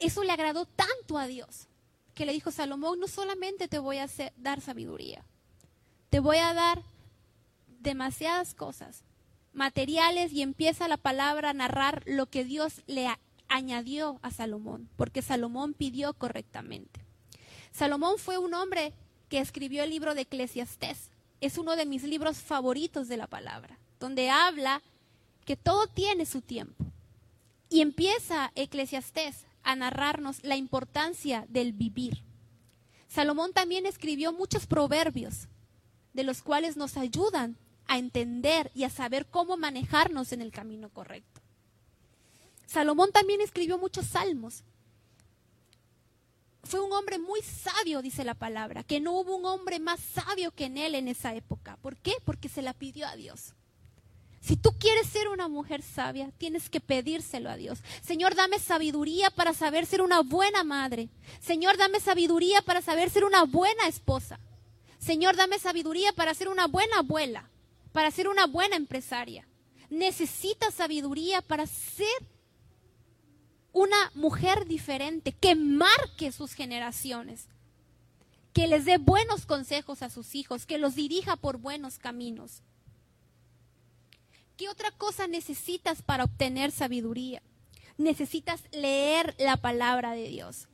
eso 0.00 0.24
le 0.24 0.32
agradó 0.32 0.66
tanto 0.66 1.18
a 1.18 1.28
Dios 1.28 1.68
que 2.12 2.26
le 2.26 2.32
dijo 2.32 2.50
Salomón, 2.50 2.98
no 2.98 3.06
solamente 3.06 3.68
te 3.68 3.78
voy 3.78 3.98
a 3.98 4.08
dar 4.36 4.60
sabiduría, 4.60 5.24
te 6.10 6.18
voy 6.18 6.38
a 6.38 6.52
dar 6.52 6.82
demasiadas 7.78 8.54
cosas 8.54 9.04
materiales 9.52 10.32
y 10.32 10.42
empieza 10.42 10.88
la 10.88 10.96
palabra 10.96 11.50
a 11.50 11.54
narrar 11.54 12.02
lo 12.06 12.26
que 12.26 12.44
Dios 12.44 12.82
le 12.88 13.06
añadió 13.54 14.18
a 14.22 14.32
Salomón, 14.32 14.88
porque 14.96 15.22
Salomón 15.22 15.74
pidió 15.74 16.12
correctamente. 16.14 17.04
Salomón 17.70 18.18
fue 18.18 18.36
un 18.36 18.52
hombre 18.52 18.92
que 19.28 19.38
escribió 19.38 19.84
el 19.84 19.90
libro 19.90 20.16
de 20.16 20.22
Eclesiastés. 20.22 21.12
Es 21.40 21.56
uno 21.56 21.76
de 21.76 21.86
mis 21.86 22.02
libros 22.02 22.38
favoritos 22.38 23.06
de 23.06 23.16
la 23.16 23.28
palabra, 23.28 23.78
donde 24.00 24.28
habla 24.28 24.82
que 25.44 25.56
todo 25.56 25.86
tiene 25.86 26.26
su 26.26 26.40
tiempo. 26.40 26.84
Y 27.68 27.80
empieza 27.80 28.50
Eclesiastés 28.56 29.46
a 29.62 29.76
narrarnos 29.76 30.42
la 30.42 30.56
importancia 30.56 31.46
del 31.48 31.72
vivir. 31.72 32.24
Salomón 33.06 33.52
también 33.52 33.86
escribió 33.86 34.32
muchos 34.32 34.66
proverbios, 34.66 35.46
de 36.12 36.24
los 36.24 36.42
cuales 36.42 36.76
nos 36.76 36.96
ayudan 36.96 37.56
a 37.86 37.98
entender 37.98 38.72
y 38.74 38.82
a 38.82 38.90
saber 38.90 39.26
cómo 39.26 39.56
manejarnos 39.56 40.32
en 40.32 40.40
el 40.40 40.50
camino 40.50 40.88
correcto. 40.88 41.43
Salomón 42.66 43.10
también 43.12 43.40
escribió 43.40 43.78
muchos 43.78 44.06
salmos. 44.06 44.64
Fue 46.64 46.80
un 46.80 46.92
hombre 46.92 47.18
muy 47.18 47.42
sabio, 47.42 48.00
dice 48.00 48.24
la 48.24 48.34
palabra, 48.34 48.84
que 48.84 49.00
no 49.00 49.12
hubo 49.12 49.36
un 49.36 49.44
hombre 49.44 49.78
más 49.78 50.00
sabio 50.00 50.50
que 50.50 50.64
en 50.64 50.78
él 50.78 50.94
en 50.94 51.08
esa 51.08 51.34
época. 51.34 51.76
¿Por 51.82 51.96
qué? 51.96 52.14
Porque 52.24 52.48
se 52.48 52.62
la 52.62 52.72
pidió 52.72 53.06
a 53.06 53.16
Dios. 53.16 53.54
Si 54.40 54.56
tú 54.56 54.72
quieres 54.78 55.06
ser 55.06 55.28
una 55.28 55.48
mujer 55.48 55.82
sabia, 55.82 56.30
tienes 56.36 56.68
que 56.68 56.80
pedírselo 56.80 57.48
a 57.48 57.56
Dios. 57.56 57.78
Señor, 58.02 58.34
dame 58.34 58.58
sabiduría 58.58 59.30
para 59.30 59.54
saber 59.54 59.86
ser 59.86 60.02
una 60.02 60.20
buena 60.20 60.64
madre. 60.64 61.08
Señor, 61.40 61.78
dame 61.78 61.98
sabiduría 61.98 62.60
para 62.60 62.82
saber 62.82 63.08
ser 63.08 63.24
una 63.24 63.44
buena 63.44 63.86
esposa. 63.86 64.38
Señor, 64.98 65.36
dame 65.36 65.58
sabiduría 65.58 66.12
para 66.12 66.34
ser 66.34 66.48
una 66.48 66.66
buena 66.66 66.98
abuela, 66.98 67.48
para 67.92 68.10
ser 68.10 68.28
una 68.28 68.46
buena 68.46 68.76
empresaria. 68.76 69.46
Necesitas 69.88 70.74
sabiduría 70.74 71.40
para 71.40 71.66
ser 71.66 72.06
una 73.74 74.10
mujer 74.14 74.66
diferente, 74.66 75.32
que 75.32 75.54
marque 75.54 76.32
sus 76.32 76.54
generaciones, 76.54 77.48
que 78.54 78.68
les 78.68 78.84
dé 78.84 78.98
buenos 78.98 79.44
consejos 79.44 80.00
a 80.02 80.08
sus 80.08 80.34
hijos, 80.36 80.64
que 80.64 80.78
los 80.78 80.94
dirija 80.94 81.36
por 81.36 81.58
buenos 81.58 81.98
caminos. 81.98 82.62
¿Qué 84.56 84.68
otra 84.68 84.92
cosa 84.92 85.26
necesitas 85.26 86.02
para 86.02 86.24
obtener 86.24 86.70
sabiduría? 86.70 87.42
Necesitas 87.98 88.62
leer 88.70 89.34
la 89.38 89.56
palabra 89.56 90.12
de 90.12 90.28
Dios. 90.28 90.68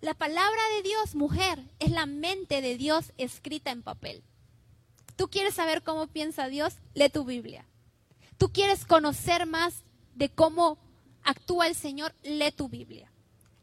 La 0.00 0.14
palabra 0.14 0.60
de 0.76 0.82
Dios, 0.82 1.14
mujer, 1.14 1.60
es 1.78 1.92
la 1.92 2.06
mente 2.06 2.60
de 2.60 2.76
Dios 2.76 3.12
escrita 3.16 3.70
en 3.70 3.82
papel. 3.82 4.24
¿Tú 5.14 5.28
quieres 5.28 5.54
saber 5.54 5.84
cómo 5.84 6.08
piensa 6.08 6.48
Dios? 6.48 6.74
Lee 6.94 7.08
tu 7.08 7.24
Biblia. 7.24 7.64
¿Tú 8.36 8.50
quieres 8.52 8.84
conocer 8.84 9.46
más 9.46 9.84
de 10.16 10.28
cómo 10.28 10.76
actúa 11.24 11.66
el 11.66 11.74
Señor? 11.74 12.14
Lee 12.22 12.52
tu 12.52 12.68
Biblia. 12.68 13.10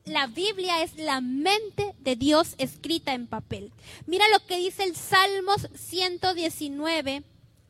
La 0.06 0.28
Biblia 0.28 0.82
es 0.82 0.98
la 0.98 1.22
mente 1.22 1.94
de 2.00 2.16
Dios 2.16 2.56
escrita 2.58 3.14
en 3.14 3.28
papel. 3.28 3.72
Mira 4.08 4.28
lo 4.30 4.46
que 4.46 4.58
dice 4.58 4.84
el 4.84 4.96
Salmos 4.96 5.68
119, 5.76 7.24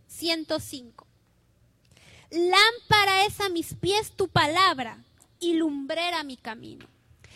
105. 0.08 1.08
Lámpara 2.32 3.26
es 3.26 3.42
a 3.42 3.50
mis 3.50 3.74
pies 3.74 4.12
tu 4.16 4.30
palabra 4.30 4.98
y 5.42 5.54
lumbrera 5.54 6.24
mi 6.24 6.38
camino. 6.38 6.88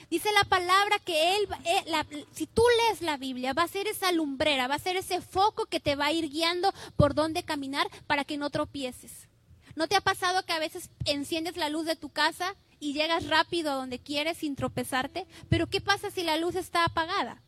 Dice 0.09 0.31
la 0.31 0.43
palabra 0.45 0.99
que 0.99 1.35
él, 1.35 1.47
eh, 1.65 2.25
si 2.31 2.47
tú 2.47 2.61
lees 2.77 3.01
la 3.01 3.17
Biblia, 3.17 3.53
va 3.53 3.63
a 3.63 3.67
ser 3.67 3.87
esa 3.87 4.11
lumbrera, 4.13 4.67
va 4.67 4.75
a 4.75 4.79
ser 4.79 4.95
ese 4.95 5.19
foco 5.19 5.65
que 5.65 5.81
te 5.81 5.95
va 5.95 6.05
a 6.05 6.11
ir 6.13 6.29
guiando 6.29 6.73
por 6.95 7.15
dónde 7.15 7.43
caminar 7.43 7.87
para 8.07 8.23
que 8.23 8.37
no 8.37 8.49
tropieces. 8.49 9.27
¿No 9.75 9.87
te 9.87 9.95
ha 9.95 10.01
pasado 10.01 10.45
que 10.45 10.53
a 10.53 10.59
veces 10.59 10.89
enciendes 11.05 11.57
la 11.57 11.69
luz 11.69 11.85
de 11.85 11.95
tu 11.95 12.09
casa 12.09 12.55
y 12.79 12.93
llegas 12.93 13.27
rápido 13.27 13.71
a 13.71 13.75
donde 13.75 13.99
quieres 13.99 14.37
sin 14.37 14.55
tropezarte? 14.55 15.27
Pero 15.49 15.67
¿qué 15.67 15.81
pasa 15.81 16.11
si 16.11 16.23
la 16.23 16.37
luz 16.37 16.55
está 16.55 16.85
apagada? 16.85 17.41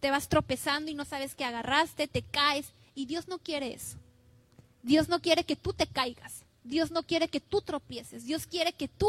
Te 0.00 0.10
vas 0.10 0.28
tropezando 0.28 0.90
y 0.90 0.94
no 0.94 1.04
sabes 1.04 1.34
qué 1.34 1.44
agarraste, 1.44 2.08
te 2.08 2.22
caes. 2.22 2.72
Y 2.94 3.06
Dios 3.06 3.28
no 3.28 3.38
quiere 3.38 3.74
eso. 3.74 3.98
Dios 4.82 5.08
no 5.08 5.20
quiere 5.20 5.44
que 5.44 5.56
tú 5.56 5.72
te 5.72 5.86
caigas. 5.86 6.46
Dios 6.66 6.90
no 6.90 7.04
quiere 7.04 7.28
que 7.28 7.40
tú 7.40 7.60
tropieces, 7.62 8.24
Dios 8.24 8.46
quiere 8.46 8.72
que 8.72 8.88
tú 8.88 9.08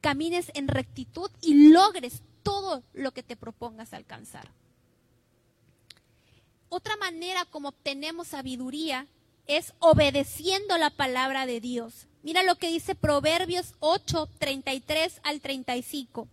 camines 0.00 0.50
en 0.54 0.68
rectitud 0.68 1.30
y 1.40 1.70
logres 1.70 2.22
todo 2.42 2.82
lo 2.92 3.12
que 3.12 3.22
te 3.22 3.36
propongas 3.36 3.92
alcanzar. 3.92 4.48
Otra 6.68 6.96
manera 6.96 7.44
como 7.46 7.68
obtenemos 7.70 8.28
sabiduría 8.28 9.06
es 9.46 9.74
obedeciendo 9.78 10.78
la 10.78 10.90
palabra 10.90 11.46
de 11.46 11.60
Dios. 11.60 12.06
Mira 12.22 12.42
lo 12.42 12.56
que 12.56 12.70
dice 12.70 12.94
Proverbios 12.94 13.74
8, 13.80 14.28
33 14.38 15.20
al 15.24 15.40
35. 15.40 16.28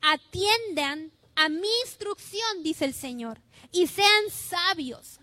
Atiendan 0.00 1.12
a 1.36 1.48
mi 1.48 1.68
instrucción, 1.84 2.62
dice 2.62 2.84
el 2.84 2.94
Señor, 2.94 3.40
y 3.70 3.86
sean 3.86 4.30
sabios. 4.30 5.20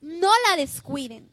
No 0.00 0.30
la 0.48 0.56
descuiden. 0.56 1.30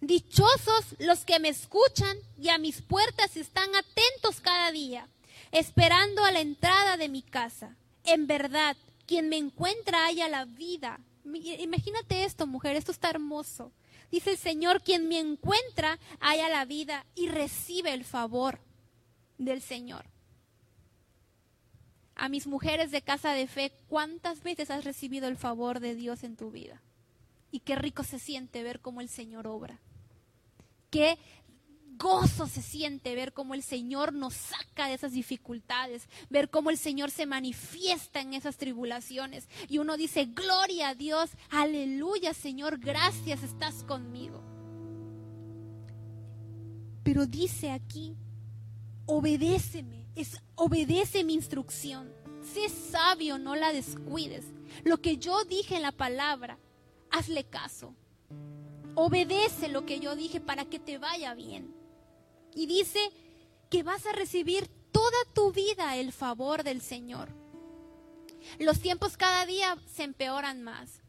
Dichosos 0.00 0.94
los 0.98 1.24
que 1.24 1.40
me 1.40 1.48
escuchan 1.48 2.16
y 2.36 2.50
a 2.50 2.58
mis 2.58 2.82
puertas 2.82 3.36
están 3.36 3.74
atentos 3.74 4.40
cada 4.40 4.70
día, 4.70 5.08
esperando 5.50 6.24
a 6.24 6.30
la 6.30 6.40
entrada 6.40 6.96
de 6.96 7.08
mi 7.08 7.22
casa. 7.22 7.76
En 8.04 8.28
verdad, 8.28 8.76
quien 9.06 9.28
me 9.28 9.38
encuentra 9.38 10.06
haya 10.06 10.28
la 10.28 10.44
vida. 10.44 11.00
Imagínate 11.24 12.24
esto, 12.24 12.46
mujer, 12.46 12.76
esto 12.76 12.92
está 12.92 13.10
hermoso. 13.10 13.72
Dice 14.10 14.32
el 14.32 14.38
Señor, 14.38 14.82
quien 14.82 15.08
me 15.08 15.18
encuentra 15.18 15.98
haya 16.20 16.48
la 16.48 16.64
vida 16.64 17.04
y 17.14 17.28
recibe 17.28 17.92
el 17.92 18.04
favor 18.04 18.60
del 19.36 19.60
Señor. 19.60 20.06
A 22.14 22.28
mis 22.28 22.46
mujeres 22.46 22.90
de 22.90 23.02
casa 23.02 23.32
de 23.32 23.46
fe, 23.46 23.72
¿cuántas 23.88 24.42
veces 24.42 24.70
has 24.70 24.84
recibido 24.84 25.28
el 25.28 25.36
favor 25.36 25.78
de 25.78 25.94
Dios 25.94 26.24
en 26.24 26.36
tu 26.36 26.50
vida? 26.50 26.82
Y 27.50 27.60
qué 27.60 27.76
rico 27.76 28.02
se 28.02 28.18
siente 28.18 28.62
ver 28.62 28.80
cómo 28.80 29.00
el 29.00 29.08
Señor 29.08 29.46
obra 29.46 29.78
qué 30.90 31.18
gozo 31.98 32.46
se 32.46 32.62
siente 32.62 33.14
ver 33.14 33.32
cómo 33.32 33.54
el 33.54 33.62
Señor 33.62 34.12
nos 34.12 34.34
saca 34.34 34.86
de 34.86 34.94
esas 34.94 35.12
dificultades, 35.12 36.08
ver 36.30 36.48
cómo 36.48 36.70
el 36.70 36.78
Señor 36.78 37.10
se 37.10 37.26
manifiesta 37.26 38.20
en 38.20 38.32
esas 38.32 38.56
tribulaciones. 38.56 39.48
Y 39.68 39.78
uno 39.78 39.96
dice, 39.96 40.26
gloria 40.26 40.90
a 40.90 40.94
Dios, 40.94 41.30
aleluya 41.50 42.32
Señor, 42.32 42.78
gracias, 42.78 43.42
estás 43.42 43.84
conmigo. 43.84 44.42
Pero 47.02 47.26
dice 47.26 47.70
aquí, 47.70 48.16
obedéceme, 49.06 50.06
es, 50.14 50.40
obedece 50.54 51.24
mi 51.24 51.34
instrucción. 51.34 52.12
Sé 52.42 52.68
sabio, 52.68 53.38
no 53.38 53.56
la 53.56 53.72
descuides. 53.72 54.44
Lo 54.84 55.00
que 55.00 55.18
yo 55.18 55.44
dije 55.44 55.76
en 55.76 55.82
la 55.82 55.92
palabra, 55.92 56.58
hazle 57.10 57.44
caso. 57.44 57.94
Obedece 58.94 59.68
lo 59.68 59.86
que 59.86 60.00
yo 60.00 60.16
dije 60.16 60.40
para 60.40 60.64
que 60.64 60.78
te 60.78 60.98
vaya 60.98 61.34
bien. 61.34 61.77
Y 62.58 62.66
dice 62.66 62.98
que 63.70 63.84
vas 63.84 64.04
a 64.06 64.10
recibir 64.10 64.66
toda 64.90 65.16
tu 65.32 65.52
vida 65.52 65.96
el 65.96 66.10
favor 66.10 66.64
del 66.64 66.80
Señor. 66.80 67.28
Los 68.58 68.80
tiempos 68.80 69.16
cada 69.16 69.46
día 69.46 69.78
se 69.94 70.02
empeoran 70.02 70.64
más. 70.64 71.00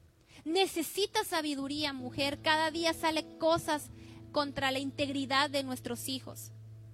Necesitas 0.46 1.26
sabiduría, 1.26 1.92
mujer. 1.92 2.40
Cada 2.44 2.70
día 2.70 2.94
sale 2.94 3.26
cosas 3.40 3.90
contra 4.32 4.70
la 4.70 4.78
integridad 4.78 5.50
de 5.50 5.64
nuestros 5.64 6.08
hijos. 6.08 6.52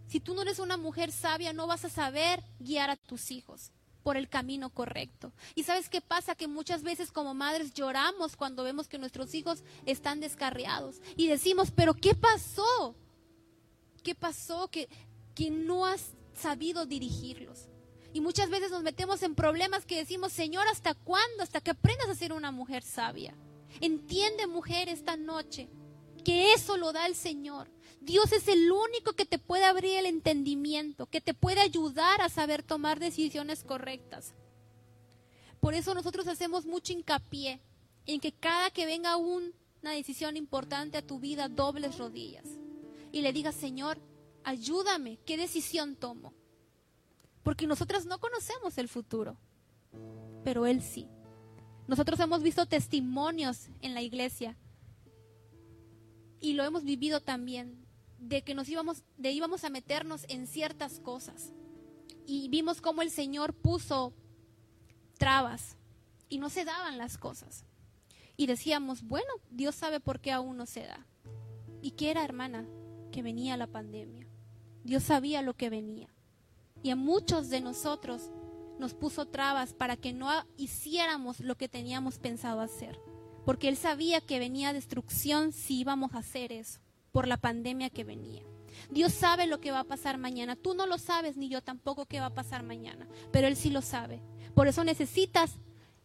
Si 0.08 0.22
tú 0.22 0.34
no 0.34 0.44
eres 0.44 0.60
una 0.60 0.78
mujer 0.78 1.12
sabia, 1.12 1.52
no 1.52 1.68
vas 1.68 1.84
a 1.84 1.90
saber 1.90 2.42
guiar 2.58 2.90
a 2.90 2.96
tus 2.96 3.32
hijos 3.32 3.74
por 4.04 4.16
el 4.16 4.30
camino 4.30 4.70
correcto. 4.70 5.34
Y 5.56 5.64
sabes 5.64 5.90
qué 5.90 6.00
pasa? 6.00 6.34
Que 6.34 6.48
muchas 6.48 6.82
veces 6.82 7.12
como 7.12 7.34
madres 7.34 7.74
lloramos 7.74 8.38
cuando 8.38 8.64
vemos 8.64 8.88
que 8.88 9.00
nuestros 9.00 9.34
hijos 9.34 9.66
están 9.86 10.22
descarriados 10.22 11.02
y 11.18 11.28
decimos, 11.28 11.72
pero 11.72 11.94
¿qué 11.94 12.16
pasó? 12.16 12.96
¿Qué 14.06 14.14
pasó? 14.14 14.68
Que, 14.68 14.88
que 15.34 15.50
no 15.50 15.88
has 15.88 16.12
sabido 16.36 16.86
dirigirlos. 16.86 17.70
Y 18.14 18.22
muchas 18.22 18.52
veces 18.52 18.70
nos 18.70 18.84
metemos 18.84 19.24
en 19.24 19.34
problemas 19.34 19.84
que 19.84 19.98
decimos, 19.98 20.32
Señor, 20.32 20.68
¿hasta 20.68 20.94
cuándo? 20.94 21.42
Hasta 21.42 21.60
que 21.60 21.72
aprendas 21.72 22.08
a 22.08 22.14
ser 22.14 22.32
una 22.32 22.52
mujer 22.52 22.84
sabia. 22.84 23.36
Entiende, 23.82 24.46
mujer, 24.46 24.90
esta 24.90 25.18
noche 25.18 25.70
que 26.24 26.54
eso 26.54 26.78
lo 26.78 26.94
da 26.94 27.08
el 27.08 27.16
Señor. 27.16 27.72
Dios 28.00 28.32
es 28.32 28.48
el 28.48 28.72
único 28.72 29.14
que 29.14 29.26
te 29.26 29.40
puede 29.40 29.66
abrir 29.66 29.98
el 29.98 30.06
entendimiento, 30.06 31.08
que 31.08 31.20
te 31.20 31.34
puede 31.34 31.62
ayudar 31.62 32.22
a 32.22 32.30
saber 32.30 32.62
tomar 32.62 33.00
decisiones 33.00 33.64
correctas. 33.64 34.36
Por 35.60 35.74
eso 35.74 35.96
nosotros 35.96 36.28
hacemos 36.28 36.68
mucho 36.68 36.94
hincapié 36.94 37.60
en 38.06 38.20
que 38.20 38.32
cada 38.32 38.70
que 38.70 38.86
venga 38.86 39.18
una 39.18 39.92
decisión 39.94 40.38
importante 40.38 41.00
a 41.00 41.06
tu 41.06 41.20
vida, 41.20 41.50
dobles 41.50 41.98
rodillas 41.98 42.46
y 43.16 43.22
le 43.22 43.32
digas, 43.32 43.56
Señor, 43.56 43.98
ayúdame, 44.44 45.20
¿qué 45.26 45.38
decisión 45.38 45.96
tomo? 45.96 46.34
Porque 47.44 47.66
nosotras 47.66 48.06
no 48.06 48.20
conocemos 48.20 48.78
el 48.78 48.90
futuro, 48.90 49.38
pero 50.44 50.66
Él 50.66 50.82
sí. 50.82 51.08
Nosotros 51.88 52.20
hemos 52.20 52.44
visto 52.44 52.66
testimonios 52.66 53.70
en 53.80 53.94
la 53.94 54.02
iglesia 54.02 54.58
y 56.42 56.56
lo 56.56 56.66
hemos 56.66 56.84
vivido 56.84 57.22
también, 57.22 57.86
de 58.20 58.44
que 58.44 58.54
nos 58.54 58.68
íbamos, 58.68 59.06
de 59.16 59.32
íbamos 59.32 59.64
a 59.64 59.70
meternos 59.70 60.26
en 60.28 60.46
ciertas 60.46 61.00
cosas. 61.00 61.54
Y 62.26 62.50
vimos 62.50 62.82
cómo 62.82 63.02
el 63.02 63.12
Señor 63.12 63.54
puso 63.54 64.14
trabas 65.18 65.78
y 66.28 66.38
no 66.38 66.50
se 66.50 66.66
daban 66.66 66.98
las 66.98 67.18
cosas. 67.18 67.64
Y 68.36 68.48
decíamos, 68.48 69.04
bueno, 69.04 69.32
Dios 69.52 69.74
sabe 69.74 70.02
por 70.02 70.20
qué 70.20 70.34
aún 70.34 70.58
no 70.58 70.66
se 70.66 70.82
da. 70.82 71.08
¿Y 71.82 71.92
qué 71.92 72.12
era, 72.12 72.26
hermana? 72.26 72.68
Que 73.16 73.24
venía 73.24 73.56
la 73.56 73.68
pandemia. 73.68 74.28
Dios 74.84 75.04
sabía 75.04 75.42
lo 75.42 75.56
que 75.56 75.70
venía. 75.70 76.14
Y 76.84 76.90
a 76.90 76.96
muchos 76.96 77.50
de 77.50 77.62
nosotros 77.62 78.30
nos 78.78 78.94
puso 78.94 79.26
trabas 79.26 79.74
para 79.74 79.96
que 79.96 80.12
no 80.12 80.30
hiciéramos 80.58 81.40
lo 81.40 81.56
que 81.56 81.70
teníamos 81.70 82.20
pensado 82.20 82.60
hacer 82.60 83.00
porque 83.46 83.70
él 83.70 83.78
sabía 83.78 84.20
que 84.22 84.40
venía 84.40 84.74
destrucción 84.74 85.54
si 85.54 85.80
íbamos 85.80 86.14
a 86.14 86.18
hacer 86.20 86.52
eso, 86.52 86.80
por 87.12 87.28
la 87.28 87.38
pandemia 87.38 87.92
que 87.92 88.04
venía. 88.04 88.42
Dios 88.90 89.14
sabe 89.14 89.48
lo 89.48 89.62
que 89.62 89.72
va 89.72 89.82
a 89.82 89.86
pasar 89.86 90.18
mañana. 90.18 90.56
Tú 90.56 90.74
no 90.74 90.86
lo 90.86 90.98
sabes, 90.98 91.38
ni 91.38 91.48
yo 91.48 91.62
tampoco 91.62 92.08
qué 92.08 92.20
va 92.20 92.28
a 92.28 92.34
pasar 92.34 92.64
mañana, 92.64 93.08
pero 93.32 93.48
Él 93.48 93.56
sí 93.56 93.70
lo 93.70 93.82
sabe. 93.82 94.22
Por 94.54 94.68
eso 94.68 94.84
necesitas 94.84 95.60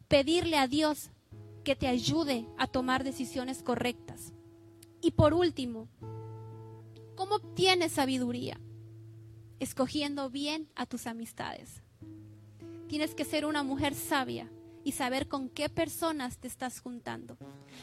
pedirle 0.07 0.59
a 0.59 0.69
Dios 0.69 1.11
que 1.65 1.75
te 1.75 1.89
ayude 1.89 2.47
a 2.59 2.67
tomar 2.67 3.03
decisiones 3.03 3.63
correctas. 3.63 4.33
Y 5.01 5.13
por 5.13 5.35
último, 5.35 5.89
¿cómo 7.21 7.35
obtienes 7.35 7.93
sabiduría? 7.93 8.59
Escogiendo 9.59 10.31
bien 10.31 10.71
a 10.75 10.87
tus 10.87 11.07
amistades. 11.07 11.83
Tienes 12.89 13.15
que 13.15 13.27
ser 13.27 13.45
una 13.45 13.63
mujer 13.63 13.95
sabia 13.95 14.51
y 14.85 14.93
saber 14.93 15.29
con 15.29 15.51
qué 15.51 15.69
personas 15.69 16.39
te 16.39 16.49
estás 16.49 16.81
juntando, 16.81 17.37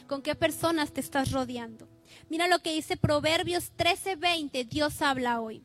con 0.07 0.23
qué 0.23 0.33
personas 0.33 0.91
te 0.91 1.01
estás 1.01 1.31
rodeando. 1.31 1.87
Mira 2.31 2.47
lo 2.47 2.63
que 2.63 2.73
dice 2.73 2.97
Proverbios 2.97 3.73
13:20, 3.77 4.63
Dios 4.67 5.03
habla 5.03 5.39
hoy. 5.39 5.63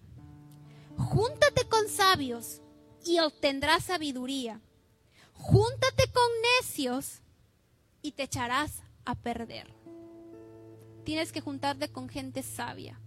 Júntate 0.99 1.67
con 1.67 1.89
sabios 1.89 2.61
y 3.07 3.21
obtendrás 3.21 3.85
sabiduría. 3.85 4.61
Júntate 5.33 6.13
con 6.13 6.29
necios 6.61 7.23
y 8.03 8.13
te 8.13 8.25
echarás 8.25 8.83
a 9.07 9.15
perder. 9.15 9.75
Tienes 11.05 11.33
que 11.33 11.41
juntarte 11.41 11.91
con 11.91 12.11
gente 12.11 12.43
sabia. 12.43 13.01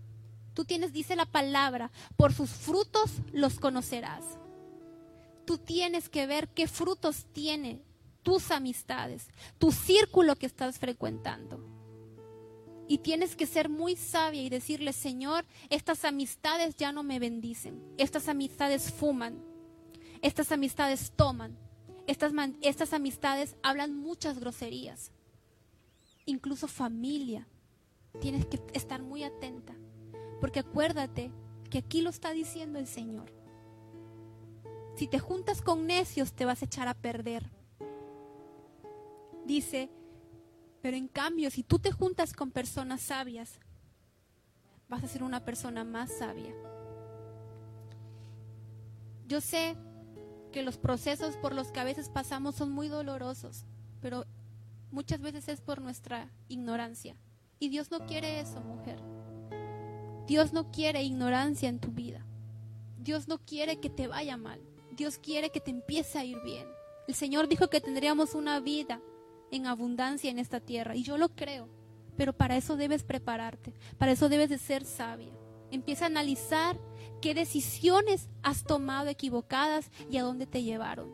Tú 0.56 0.63
tienes, 0.63 0.94
dice 0.94 1.18
la 1.18 1.26
palabra, 1.26 1.91
por 2.15 2.34
sus 2.34 2.50
frutos 2.50 3.12
los 3.34 3.60
conocerás. 3.60 4.24
Tú 5.46 5.58
tienes 5.58 6.10
que 6.10 6.26
ver 6.26 6.48
qué 6.48 6.68
frutos 6.68 7.26
tiene 7.34 7.84
tus 8.24 8.50
amistades, 8.52 9.28
tu 9.60 9.74
círculo 9.74 10.36
que 10.38 10.46
estás 10.46 10.80
frecuentando. 10.80 11.60
Y 12.88 13.00
tienes 13.00 13.36
que 13.36 13.46
ser 13.46 13.68
muy 13.68 13.98
sabia 13.98 14.41
y 14.41 14.50
decirle, 14.50 14.94
Señor, 14.94 15.46
estas 15.70 16.06
amistades 16.06 16.78
ya 16.78 16.94
no 16.94 17.04
me 17.04 17.20
bendicen, 17.20 17.84
estas 17.98 18.30
amistades 18.30 18.91
fuman, 18.94 19.44
estas 20.22 20.54
amistades 20.54 21.12
toman, 21.15 21.58
estas, 22.08 22.32
estas 22.62 22.94
amistades 22.94 23.58
hablan 23.62 23.94
muchas 23.94 24.39
groserías, 24.39 25.12
incluso 26.26 26.68
familia. 26.70 27.46
Tienes 28.22 28.46
que 28.46 28.62
estar 28.74 29.02
muy 29.02 29.24
atenta, 29.24 29.76
porque 30.46 30.60
acuérdate 30.60 31.32
que 31.72 31.80
aquí 31.80 32.02
lo 32.02 32.12
está 32.12 32.30
diciendo 32.30 32.78
el 32.78 32.86
Señor. 32.86 33.34
Si 34.96 35.08
te 35.08 35.18
juntas 35.18 35.64
con 35.64 35.88
necios 35.88 36.34
te 36.34 36.46
vas 36.46 36.62
a 36.62 36.66
echar 36.66 36.88
a 36.88 36.94
perder 36.94 37.50
dice, 39.48 39.90
pero 40.84 40.98
en 40.98 41.08
cambio, 41.08 41.50
si 41.50 41.64
tú 41.64 41.80
te 41.80 41.92
juntas 41.92 42.34
con 42.34 42.52
personas 42.52 43.02
sabias, 43.02 43.60
vas 44.88 45.04
a 45.04 45.08
ser 45.08 45.24
una 45.24 45.44
persona 45.44 45.84
más 45.84 46.16
sabia. 46.16 46.54
Yo 49.28 49.42
sé 49.42 49.76
que 50.52 50.62
los 50.62 50.78
procesos 50.78 51.38
por 51.38 51.56
los 51.56 51.72
que 51.72 51.80
a 51.80 51.86
veces 51.86 52.08
pasamos 52.08 52.54
son 52.54 52.70
muy 52.70 52.88
dolorosos, 52.88 53.66
pero 54.00 54.28
muchas 54.92 55.22
veces 55.22 55.48
es 55.50 55.60
por 55.60 55.82
nuestra 55.82 56.30
ignorancia. 56.50 57.16
Y 57.58 57.70
Dios 57.70 57.90
no 57.90 58.06
quiere 58.06 58.42
eso, 58.42 58.62
mujer. 58.62 59.14
Dios 60.28 60.54
no 60.54 60.72
quiere 60.72 61.04
ignorancia 61.04 61.70
en 61.70 61.80
tu 61.80 61.92
vida. 61.92 62.26
Dios 62.98 63.28
no 63.28 63.38
quiere 63.38 63.80
que 63.80 63.90
te 63.90 64.08
vaya 64.08 64.38
mal. 64.38 64.60
Dios 64.92 65.20
quiere 65.20 65.52
que 65.52 65.60
te 65.60 65.72
empiece 65.72 66.18
a 66.18 66.26
ir 66.26 66.38
bien. 66.44 66.68
El 67.08 67.14
Señor 67.14 67.48
dijo 67.48 67.70
que 67.70 67.82
tendríamos 67.82 68.34
una 68.34 68.60
vida 68.60 69.02
en 69.52 69.68
abundancia 69.68 70.32
en 70.32 70.40
esta 70.40 70.60
tierra. 70.60 70.96
Y 70.96 71.04
yo 71.04 71.18
lo 71.18 71.30
creo. 71.30 71.70
Pero 72.18 72.34
para 72.34 72.58
eso 72.58 72.78
debes 72.78 73.04
prepararte. 73.04 73.74
Para 73.98 74.14
eso 74.14 74.30
debes 74.30 74.50
de 74.50 74.58
ser 74.58 74.86
sabia. 74.86 75.34
Empieza 75.70 76.06
a 76.06 76.08
analizar 76.08 76.80
qué 77.22 77.34
decisiones 77.34 78.30
has 78.42 78.64
tomado 78.64 79.10
equivocadas 79.10 79.92
y 80.10 80.18
a 80.18 80.24
dónde 80.24 80.48
te 80.48 80.64
llevaron. 80.64 81.14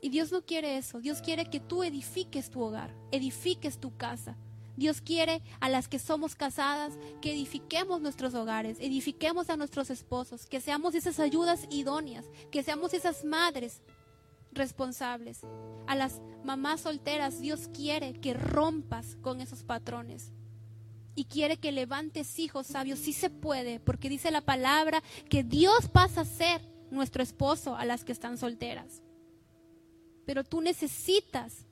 Y 0.00 0.10
Dios 0.10 0.30
no 0.30 0.44
quiere 0.44 0.76
eso. 0.76 1.00
Dios 1.00 1.22
quiere 1.22 1.46
que 1.46 1.58
tú 1.58 1.82
edifiques 1.82 2.50
tu 2.50 2.60
hogar, 2.60 2.94
edifiques 3.10 3.78
tu 3.80 3.96
casa. 3.96 4.36
Dios 4.76 5.00
quiere 5.00 5.42
a 5.60 5.68
las 5.68 5.88
que 5.88 5.98
somos 5.98 6.34
casadas 6.34 6.98
que 7.20 7.32
edifiquemos 7.32 8.00
nuestros 8.00 8.34
hogares, 8.34 8.78
edifiquemos 8.80 9.48
a 9.50 9.56
nuestros 9.56 9.90
esposos, 9.90 10.46
que 10.46 10.60
seamos 10.60 10.94
esas 10.94 11.18
ayudas 11.18 11.66
idóneas, 11.70 12.26
que 12.50 12.62
seamos 12.62 12.92
esas 12.94 13.24
madres 13.24 13.82
responsables. 14.52 15.40
A 15.86 15.94
las 15.94 16.20
mamás 16.44 16.82
solteras, 16.82 17.40
Dios 17.40 17.68
quiere 17.72 18.14
que 18.20 18.34
rompas 18.34 19.16
con 19.22 19.40
esos 19.40 19.62
patrones. 19.62 20.32
Y 21.14 21.24
quiere 21.24 21.56
que 21.56 21.72
levantes 21.72 22.38
hijos 22.38 22.66
sabios. 22.66 22.98
Sí 22.98 23.14
se 23.14 23.30
puede, 23.30 23.80
porque 23.80 24.10
dice 24.10 24.30
la 24.30 24.42
palabra 24.42 25.02
que 25.30 25.44
Dios 25.44 25.88
pasa 25.88 26.22
a 26.22 26.26
ser 26.26 26.60
nuestro 26.90 27.22
esposo 27.22 27.74
a 27.74 27.86
las 27.86 28.04
que 28.04 28.12
están 28.12 28.36
solteras. 28.36 29.02
Pero 30.26 30.44
tú 30.44 30.60
necesitas 30.60 31.66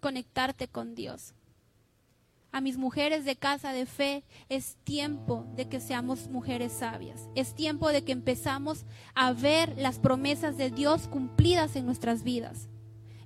conectarte 0.00 0.66
con 0.66 0.96
Dios. 0.96 1.34
A 2.56 2.62
mis 2.62 2.78
mujeres 2.78 3.26
de 3.26 3.36
casa 3.36 3.74
de 3.74 3.84
fe, 3.84 4.24
es 4.48 4.78
tiempo 4.82 5.44
de 5.56 5.68
que 5.68 5.78
seamos 5.78 6.28
mujeres 6.28 6.72
sabias. 6.72 7.28
Es 7.34 7.54
tiempo 7.54 7.90
de 7.90 8.02
que 8.02 8.12
empezamos 8.12 8.86
a 9.14 9.34
ver 9.34 9.74
las 9.76 9.98
promesas 9.98 10.56
de 10.56 10.70
Dios 10.70 11.06
cumplidas 11.06 11.76
en 11.76 11.84
nuestras 11.84 12.22
vidas. 12.22 12.70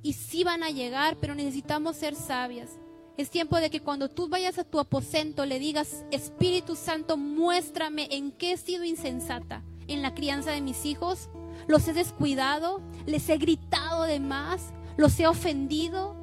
Y 0.03 0.15
sí 0.15 0.43
van 0.43 0.65
a 0.65 0.71
llegar, 0.71 1.17
pero 1.21 1.37
necesitamos 1.37 1.95
ser 1.95 2.17
sabias. 2.17 2.71
Es 3.17 3.31
tiempo 3.31 3.59
de 3.59 3.71
que 3.71 3.79
cuando 3.79 4.09
tú 4.09 4.29
vayas 4.29 4.59
a 4.59 4.65
tu 4.65 4.81
aposento 4.81 5.47
le 5.47 5.61
digas, 5.61 6.05
Espíritu 6.11 6.75
Santo, 6.75 7.17
muéstrame 7.17 8.09
en 8.11 8.33
qué 8.33 8.55
he 8.55 8.57
sido 8.57 8.83
insensata 8.83 9.63
en 9.87 10.03
la 10.03 10.13
crianza 10.13 10.51
de 10.51 10.61
mis 10.61 10.85
hijos. 10.85 11.31
Los 11.69 11.87
he 11.87 11.93
descuidado, 11.93 12.83
les 13.07 13.29
he 13.29 13.39
gritado 13.39 14.03
de 14.03 14.19
más, 14.19 14.73
los 14.97 15.21
he 15.21 15.29
ofendido, 15.29 16.20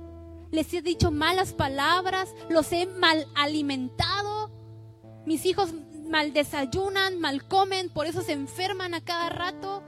les 0.52 0.74
he 0.74 0.82
dicho 0.82 1.12
malas 1.12 1.54
palabras, 1.54 2.34
los 2.50 2.72
he 2.72 2.86
mal 2.86 3.28
alimentado. 3.36 4.52
Mis 5.26 5.46
hijos 5.46 5.74
mal 6.08 6.34
desayunan, 6.34 7.20
mal 7.20 7.48
comen, 7.48 7.90
por 7.90 8.06
eso 8.06 8.22
se 8.22 8.34
enferman 8.34 8.94
a 8.94 9.04
cada 9.04 9.30
rato. 9.30 9.84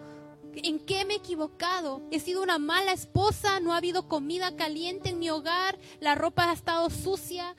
¿En 0.55 0.79
qué 0.79 1.05
me 1.05 1.13
he 1.13 1.17
equivocado? 1.17 2.01
He 2.11 2.19
sido 2.19 2.41
una 2.43 2.59
mala 2.59 2.91
esposa, 2.91 3.59
no 3.59 3.73
ha 3.73 3.77
habido 3.77 4.07
comida 4.07 4.55
caliente 4.55 5.09
en 5.09 5.19
mi 5.19 5.29
hogar, 5.29 5.77
la 5.99 6.15
ropa 6.15 6.49
ha 6.49 6.53
estado 6.53 6.89
sucia. 6.89 7.55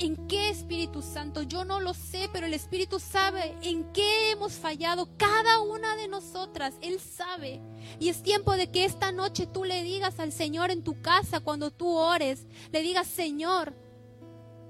¿En 0.00 0.16
qué 0.28 0.48
Espíritu 0.48 1.02
Santo? 1.02 1.42
Yo 1.42 1.64
no 1.64 1.78
lo 1.78 1.92
sé, 1.92 2.30
pero 2.32 2.46
el 2.46 2.54
Espíritu 2.54 2.98
sabe 2.98 3.54
en 3.62 3.92
qué 3.92 4.30
hemos 4.30 4.54
fallado 4.54 5.08
cada 5.18 5.60
una 5.60 5.94
de 5.94 6.08
nosotras. 6.08 6.74
Él 6.80 6.98
sabe. 6.98 7.60
Y 7.98 8.08
es 8.08 8.22
tiempo 8.22 8.56
de 8.56 8.70
que 8.70 8.86
esta 8.86 9.12
noche 9.12 9.46
tú 9.46 9.64
le 9.64 9.82
digas 9.82 10.18
al 10.18 10.32
Señor 10.32 10.70
en 10.70 10.82
tu 10.82 11.02
casa 11.02 11.40
cuando 11.40 11.70
tú 11.70 11.88
ores, 11.88 12.46
le 12.72 12.80
digas, 12.80 13.06
Señor, 13.06 13.74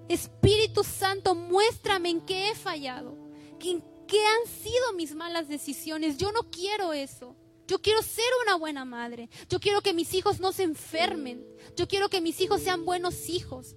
Espíritu 0.08 0.82
Santo, 0.82 1.36
muéstrame 1.36 2.10
en 2.10 2.20
qué 2.22 2.50
he 2.50 2.54
fallado. 2.56 3.16
¿En 3.60 3.84
¿Qué 4.10 4.26
han 4.26 4.52
sido 4.52 4.92
mis 4.96 5.14
malas 5.14 5.46
decisiones? 5.46 6.18
Yo 6.18 6.32
no 6.32 6.50
quiero 6.50 6.92
eso. 6.92 7.36
Yo 7.68 7.80
quiero 7.80 8.02
ser 8.02 8.24
una 8.42 8.56
buena 8.56 8.84
madre. 8.84 9.30
Yo 9.48 9.60
quiero 9.60 9.82
que 9.82 9.94
mis 9.94 10.12
hijos 10.14 10.40
no 10.40 10.50
se 10.50 10.64
enfermen. 10.64 11.46
Yo 11.76 11.86
quiero 11.86 12.08
que 12.08 12.20
mis 12.20 12.40
hijos 12.40 12.60
sean 12.60 12.84
buenos 12.84 13.28
hijos. 13.28 13.76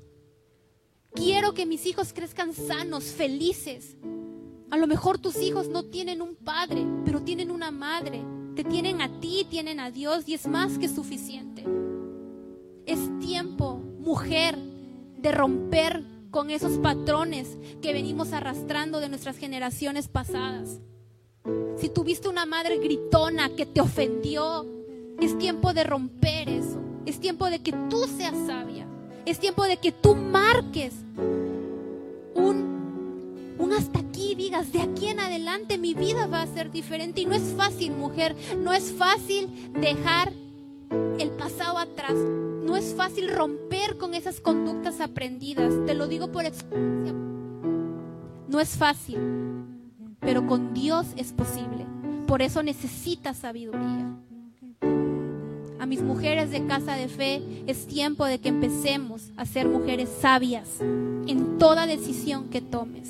Quiero 1.15 1.53
que 1.53 1.65
mis 1.65 1.85
hijos 1.85 2.11
crezcan 2.13 2.53
sanos, 2.53 3.05
felices. 3.05 3.97
A 4.71 4.77
lo 4.77 4.87
mejor 4.87 5.19
tus 5.19 5.37
hijos 5.37 5.67
no 5.67 5.83
tienen 5.83 6.21
un 6.21 6.35
padre, 6.35 6.85
pero 7.05 7.21
tienen 7.21 7.51
una 7.51 7.69
madre. 7.69 8.23
Te 8.55 8.63
tienen 8.63 9.01
a 9.01 9.19
ti, 9.19 9.45
tienen 9.49 9.79
a 9.79 9.91
Dios 9.91 10.27
y 10.27 10.33
es 10.33 10.47
más 10.47 10.77
que 10.77 10.89
suficiente. 10.89 11.63
Es 12.85 12.99
tiempo, 13.19 13.75
mujer, 13.99 14.57
de 15.17 15.31
romper 15.31 16.03
con 16.31 16.49
esos 16.49 16.79
patrones 16.79 17.57
que 17.81 17.93
venimos 17.93 18.33
arrastrando 18.33 18.99
de 18.99 19.09
nuestras 19.09 19.37
generaciones 19.37 20.07
pasadas. 20.07 20.79
Si 21.77 21.89
tuviste 21.89 22.27
una 22.27 22.45
madre 22.45 22.79
gritona 22.79 23.49
que 23.55 23.65
te 23.65 23.81
ofendió, 23.81 24.65
es 25.19 25.37
tiempo 25.37 25.73
de 25.73 25.83
romper 25.83 26.49
eso. 26.49 26.81
Es 27.05 27.19
tiempo 27.19 27.49
de 27.49 27.61
que 27.61 27.73
tú 27.89 28.05
seas 28.07 28.35
sabia. 28.47 28.87
Es 29.25 29.39
tiempo 29.39 29.63
de 29.63 29.77
que 29.77 29.91
tú 29.91 30.15
marques 30.15 30.93
un, 32.35 33.55
un 33.57 33.73
hasta 33.73 33.99
aquí, 33.99 34.35
digas, 34.35 34.71
de 34.71 34.81
aquí 34.81 35.07
en 35.07 35.19
adelante 35.19 35.77
mi 35.77 35.93
vida 35.93 36.27
va 36.27 36.41
a 36.41 36.47
ser 36.47 36.71
diferente. 36.71 37.21
Y 37.21 37.25
no 37.25 37.35
es 37.35 37.53
fácil, 37.55 37.93
mujer, 37.93 38.35
no 38.57 38.73
es 38.73 38.91
fácil 38.91 39.49
dejar 39.73 40.33
el 41.19 41.31
pasado 41.31 41.77
atrás. 41.77 42.15
No 42.15 42.75
es 42.77 42.93
fácil 42.95 43.29
romper 43.29 43.97
con 43.97 44.13
esas 44.13 44.39
conductas 44.39 44.99
aprendidas. 45.01 45.73
Te 45.85 45.93
lo 45.93 46.07
digo 46.07 46.31
por 46.31 46.45
experiencia. 46.45 47.13
No 48.47 48.59
es 48.59 48.77
fácil, 48.77 49.19
pero 50.19 50.45
con 50.47 50.73
Dios 50.73 51.07
es 51.17 51.31
posible. 51.33 51.85
Por 52.27 52.41
eso 52.41 52.63
necesitas 52.63 53.37
sabiduría. 53.37 54.15
A 55.83 55.85
mis 55.85 56.01
mujeres 56.01 56.49
de 56.49 56.65
casa 56.65 56.95
de 56.95 57.09
fe 57.09 57.41
es 57.67 57.87
tiempo 57.87 58.23
de 58.23 58.39
que 58.39 58.47
empecemos 58.47 59.31
a 59.35 59.45
ser 59.45 59.67
mujeres 59.67 60.07
sabias 60.21 60.79
en 60.79 61.57
toda 61.57 61.85
decisión 61.85 62.47
que 62.47 62.61
tomes. 62.61 63.09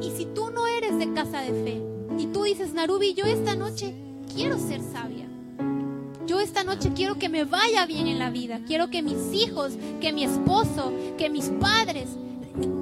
Y 0.00 0.12
si 0.16 0.24
tú 0.26 0.52
no 0.52 0.68
eres 0.68 0.96
de 1.00 1.12
casa 1.14 1.40
de 1.40 1.48
fe 1.64 1.82
y 2.16 2.26
tú 2.28 2.44
dices, 2.44 2.74
Narubi, 2.74 3.14
yo 3.14 3.24
esta 3.24 3.56
noche 3.56 3.92
quiero 4.32 4.56
ser 4.56 4.80
sabia, 4.82 5.26
yo 6.28 6.38
esta 6.38 6.62
noche 6.62 6.92
quiero 6.94 7.16
que 7.16 7.28
me 7.28 7.42
vaya 7.42 7.86
bien 7.86 8.06
en 8.06 8.20
la 8.20 8.30
vida. 8.30 8.60
Quiero 8.64 8.88
que 8.88 9.02
mis 9.02 9.32
hijos, 9.32 9.72
que 10.00 10.12
mi 10.12 10.22
esposo, 10.22 10.92
que 11.18 11.28
mis 11.28 11.46
padres 11.60 12.06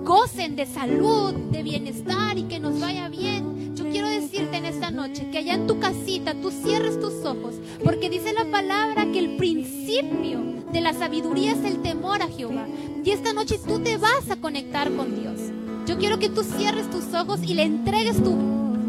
gocen 0.04 0.54
de 0.54 0.66
salud, 0.66 1.33
de 1.33 1.62
bienestar 1.62 2.37
y 2.37 2.42
que 2.42 2.61
nos 2.61 2.78
vaya 2.78 3.09
bien. 3.09 3.63
Quiero 3.94 4.09
decirte 4.09 4.57
en 4.57 4.64
esta 4.64 4.90
noche 4.90 5.28
que 5.30 5.38
allá 5.38 5.54
en 5.54 5.68
tu 5.68 5.78
casita 5.78 6.35
tú 6.35 6.50
cierres 6.50 6.98
tus 6.98 7.24
ojos, 7.24 7.54
porque 7.85 8.11
dice 8.11 8.33
la 8.33 8.44
palabra 8.44 9.07
que 9.12 9.20
el 9.20 9.37
principio 9.37 10.40
de 10.72 10.80
la 10.80 10.92
sabiduría 10.92 11.52
es 11.52 11.62
el 11.62 11.80
temor 11.80 12.20
a 12.20 12.26
Jehová. 12.26 12.66
Y 13.04 13.11
esta 13.12 13.33
noche 13.33 13.57
tú 13.64 13.78
te 13.78 13.96
vas 13.96 14.28
a 14.33 14.40
conectar 14.40 14.90
con 14.96 15.14
Dios. 15.14 15.38
Yo 15.87 15.96
quiero 15.96 16.18
que 16.18 16.28
tú 16.28 16.42
cierres 16.42 16.90
tus 16.90 17.14
ojos 17.14 17.38
y 17.44 17.54
le 17.54 17.62
entregues 17.62 18.20
tu 18.20 18.37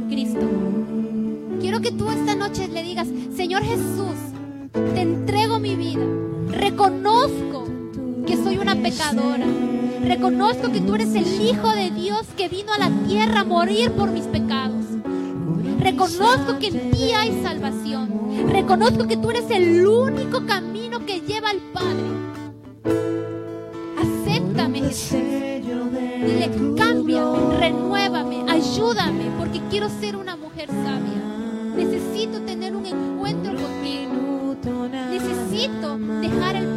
Cristo. 0.09 0.49
Quiero 1.61 1.81
que 1.81 1.91
tú 1.91 2.09
esta 2.09 2.33
noche 2.33 2.67
le 2.67 2.81
digas, 2.81 3.07
Señor 3.35 3.61
Jesús, 3.61 4.17
te 4.73 5.01
entrego 5.01 5.59
mi 5.59 5.75
vida. 5.75 6.03
Reconozco 6.49 7.67
que 8.25 8.37
soy 8.37 8.57
una 8.57 8.75
pecadora. 8.75 9.45
Reconozco 10.03 10.71
que 10.71 10.81
tú 10.81 10.95
eres 10.95 11.13
el 11.13 11.27
Hijo 11.47 11.69
de 11.73 11.91
Dios 11.91 12.25
que 12.35 12.49
vino 12.49 12.73
a 12.73 12.79
la 12.79 12.89
tierra 13.07 13.41
a 13.41 13.45
morir 13.45 13.91
por 13.91 14.09
mis 14.09 14.23
pecados. 14.23 14.64
Reconozco 15.85 16.57
que 16.57 16.67
en 16.69 16.89
ti 16.89 17.11
hay 17.13 17.43
salvación. 17.43 18.09
Reconozco 18.49 19.07
que 19.07 19.17
tú 19.17 19.29
eres 19.29 19.51
el 19.51 19.85
único 19.85 20.43
camino 20.47 21.05
que 21.05 21.21
lleva 21.21 21.51
al 21.51 21.59
Padre. 21.71 22.07
Acéptame, 23.95 24.79
Jesús. 24.79 25.19
Dile, 25.19 26.49
cámbiame, 26.75 27.57
renuévame, 27.59 28.51
ayúdame, 28.51 29.25
porque 29.37 29.61
quiero 29.69 29.87
ser 29.99 30.15
una 30.15 30.35
mujer 30.35 30.69
sabia. 30.69 31.21
Necesito 31.75 32.41
tener 32.41 32.75
un 32.75 32.87
encuentro 32.87 33.53
contigo. 33.53 34.55
Necesito 35.11 35.99
dejar 35.99 36.55
el 36.55 36.73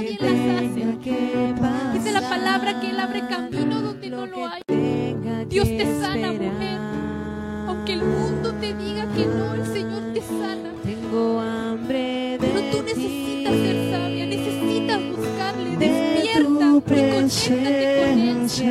nadie 0.00 0.18
las 0.20 0.32
hace. 0.56 1.92
Dice 1.92 2.12
la 2.12 2.20
palabra 2.20 2.80
que 2.80 2.90
Él 2.90 3.00
abre 3.00 3.26
camino 3.28 3.80
donde 3.82 4.10
no 4.10 4.26
lo 4.26 4.46
hay. 4.46 4.62
Dios 5.48 5.68
te 5.68 6.00
sana, 6.00 6.32
mujer. 6.32 6.78
Aunque 7.68 7.92
el 7.92 8.02
mundo 8.02 8.52
te 8.54 8.74
diga 8.74 9.06
que 9.14 9.26
no, 9.26 9.54
el 9.54 9.66
Señor 9.66 10.12
te 10.14 10.22
sana. 10.22 10.70
Tengo 10.82 11.40
hambre 11.40 12.38
de 12.38 12.48
Pero 12.48 12.60
tú 12.70 12.82
necesitas 12.82 13.52
ser 13.52 13.90
sabia, 13.90 14.26
necesitas 14.26 15.00
buscarle, 15.16 15.70
de 15.70 15.88
despierta 15.88 16.40
y 16.40 16.80
conéctate 16.80 17.10
con 17.10 17.24
Él. 17.24 18.48
Sé 18.50 18.66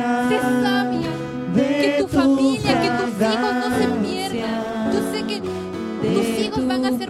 sabia, 0.62 1.08
de 1.54 1.62
que 1.62 1.96
tu 2.00 2.08
familia, 2.08 2.80
que 2.82 2.88
tus 2.88 3.10
hijos 3.20 3.54
no 3.54 3.68
se 3.78 3.86
pierdan. 4.06 4.92
Yo 4.92 5.00
sé 5.12 5.26
que 5.26 5.40
tus 5.40 6.44
hijos 6.44 6.66
van 6.66 6.84
a 6.84 6.98
ser 6.98 7.08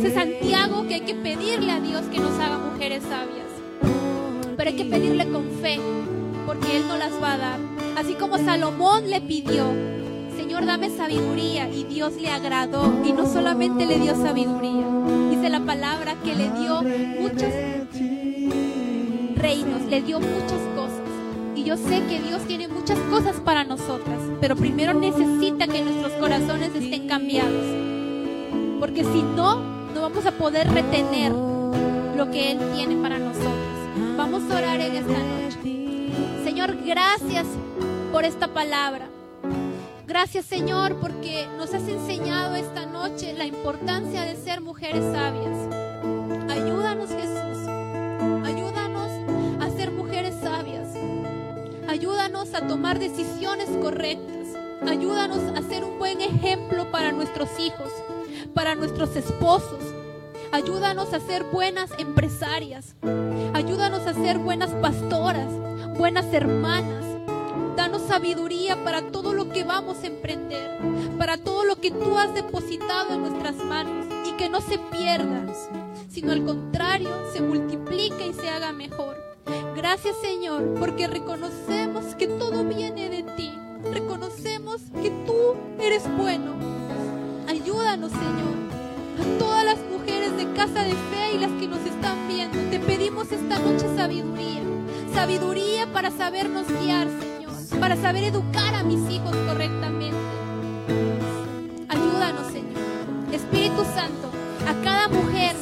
Dice 0.00 0.14
Santiago 0.14 0.86
que 0.88 0.94
hay 0.94 1.00
que 1.02 1.14
pedirle 1.14 1.72
a 1.72 1.78
Dios 1.78 2.06
que 2.06 2.18
nos 2.20 2.32
haga 2.38 2.56
mujeres 2.56 3.02
sabias. 3.02 3.44
Pero 4.56 4.70
hay 4.70 4.74
que 4.74 4.86
pedirle 4.86 5.28
con 5.28 5.44
fe, 5.60 5.78
porque 6.46 6.78
Él 6.78 6.88
no 6.88 6.96
las 6.96 7.12
va 7.22 7.34
a 7.34 7.36
dar. 7.36 7.60
Así 7.98 8.14
como 8.14 8.38
Salomón 8.38 9.10
le 9.10 9.20
pidió, 9.20 9.66
Señor, 10.38 10.64
dame 10.64 10.88
sabiduría, 10.88 11.68
y 11.68 11.84
Dios 11.84 12.14
le 12.18 12.30
agradó, 12.30 12.90
y 13.04 13.12
no 13.12 13.30
solamente 13.30 13.84
le 13.84 13.98
dio 13.98 14.16
sabiduría, 14.16 14.86
dice 15.28 15.50
la 15.50 15.60
palabra 15.60 16.16
que 16.24 16.34
le 16.34 16.48
dio 16.48 16.80
muchos 17.20 17.52
reinos, 19.36 19.82
le 19.82 20.00
dio 20.00 20.18
muchas 20.18 20.62
cosas. 20.74 21.02
Y 21.54 21.64
yo 21.64 21.76
sé 21.76 22.02
que 22.08 22.22
Dios 22.22 22.40
tiene 22.46 22.68
muchas 22.68 22.98
cosas 23.10 23.36
para 23.40 23.64
nosotras, 23.64 24.18
pero 24.40 24.56
primero 24.56 24.94
necesita 24.94 25.66
que 25.66 25.82
nuestros 25.82 26.12
corazones 26.14 26.74
estén 26.74 27.06
cambiados. 27.06 27.66
Porque 28.80 29.04
si 29.04 29.22
no, 29.36 29.78
no 29.94 30.02
vamos 30.02 30.26
a 30.26 30.32
poder 30.32 30.68
retener 30.72 31.32
lo 31.32 32.30
que 32.30 32.52
Él 32.52 32.58
tiene 32.74 32.96
para 32.96 33.18
nosotros. 33.18 33.54
Vamos 34.16 34.42
a 34.50 34.56
orar 34.56 34.80
en 34.80 34.96
esta 34.96 35.18
noche. 35.18 36.44
Señor, 36.44 36.76
gracias 36.84 37.46
por 38.12 38.24
esta 38.24 38.48
palabra. 38.48 39.08
Gracias 40.06 40.44
Señor 40.44 40.96
porque 40.96 41.46
nos 41.56 41.72
has 41.72 41.86
enseñado 41.86 42.56
esta 42.56 42.84
noche 42.84 43.32
la 43.32 43.44
importancia 43.44 44.22
de 44.22 44.36
ser 44.36 44.60
mujeres 44.60 45.04
sabias. 45.12 45.56
Ayúdanos 46.50 47.10
Jesús. 47.10 47.68
Ayúdanos 48.44 49.08
a 49.60 49.70
ser 49.70 49.92
mujeres 49.92 50.34
sabias. 50.42 50.88
Ayúdanos 51.88 52.54
a 52.54 52.66
tomar 52.66 52.98
decisiones 52.98 53.68
correctas. 53.80 54.48
Ayúdanos 54.88 55.56
a 55.56 55.62
ser 55.68 55.84
un 55.84 55.98
buen 55.98 56.20
ejemplo 56.20 56.90
para 56.90 57.12
nuestros 57.12 57.48
hijos, 57.60 57.92
para 58.54 58.74
nuestros 58.74 59.16
esposos. 59.16 59.80
Ayúdanos 60.52 61.12
a 61.14 61.20
ser 61.20 61.44
buenas 61.44 61.90
empresarias. 61.98 62.96
Ayúdanos 63.54 64.06
a 64.06 64.14
ser 64.14 64.38
buenas 64.38 64.70
pastoras, 64.82 65.48
buenas 65.96 66.32
hermanas. 66.32 67.04
Danos 67.76 68.02
sabiduría 68.02 68.82
para 68.84 69.10
todo 69.10 69.32
lo 69.32 69.48
que 69.48 69.64
vamos 69.64 70.02
a 70.02 70.08
emprender, 70.08 70.78
para 71.18 71.38
todo 71.38 71.64
lo 71.64 71.76
que 71.76 71.90
tú 71.90 72.18
has 72.18 72.34
depositado 72.34 73.14
en 73.14 73.22
nuestras 73.22 73.56
manos 73.56 74.06
y 74.26 74.32
que 74.32 74.48
no 74.48 74.60
se 74.60 74.78
pierda, 74.78 75.46
sino 76.08 76.32
al 76.32 76.44
contrario, 76.44 77.10
se 77.32 77.40
multiplique 77.40 78.26
y 78.26 78.34
se 78.34 78.50
haga 78.50 78.72
mejor. 78.72 79.16
Gracias 79.76 80.16
Señor, 80.20 80.74
porque 80.78 81.06
reconocemos 81.06 82.16
que 82.16 82.26
todo 82.26 82.64
viene 82.64 83.08
de 83.08 83.22
ti. 83.34 83.52
Reconocemos 83.92 84.82
que 85.02 85.10
tú 85.24 85.56
eres 85.80 86.04
bueno. 86.16 86.79
Ayúdanos 87.90 88.12
Señor. 88.12 88.54
A 89.18 89.38
todas 89.40 89.64
las 89.64 89.78
mujeres 89.90 90.36
de 90.36 90.52
casa 90.52 90.84
de 90.84 90.92
fe 90.92 91.34
y 91.34 91.38
las 91.38 91.50
que 91.58 91.66
nos 91.66 91.84
están 91.84 92.28
viendo, 92.28 92.56
te 92.70 92.78
pedimos 92.78 93.32
esta 93.32 93.58
noche 93.58 93.84
sabiduría. 93.96 94.62
Sabiduría 95.12 95.92
para 95.92 96.12
sabernos 96.12 96.68
guiar, 96.68 97.08
Señor. 97.08 97.80
Para 97.80 97.96
saber 97.96 98.22
educar 98.22 98.76
a 98.76 98.84
mis 98.84 99.00
hijos 99.10 99.34
correctamente. 99.44 100.16
Ayúdanos, 101.88 102.52
Señor. 102.52 102.78
Espíritu 103.32 103.82
Santo, 103.82 104.30
a 104.68 104.84
cada 104.84 105.08
mujer 105.08 105.56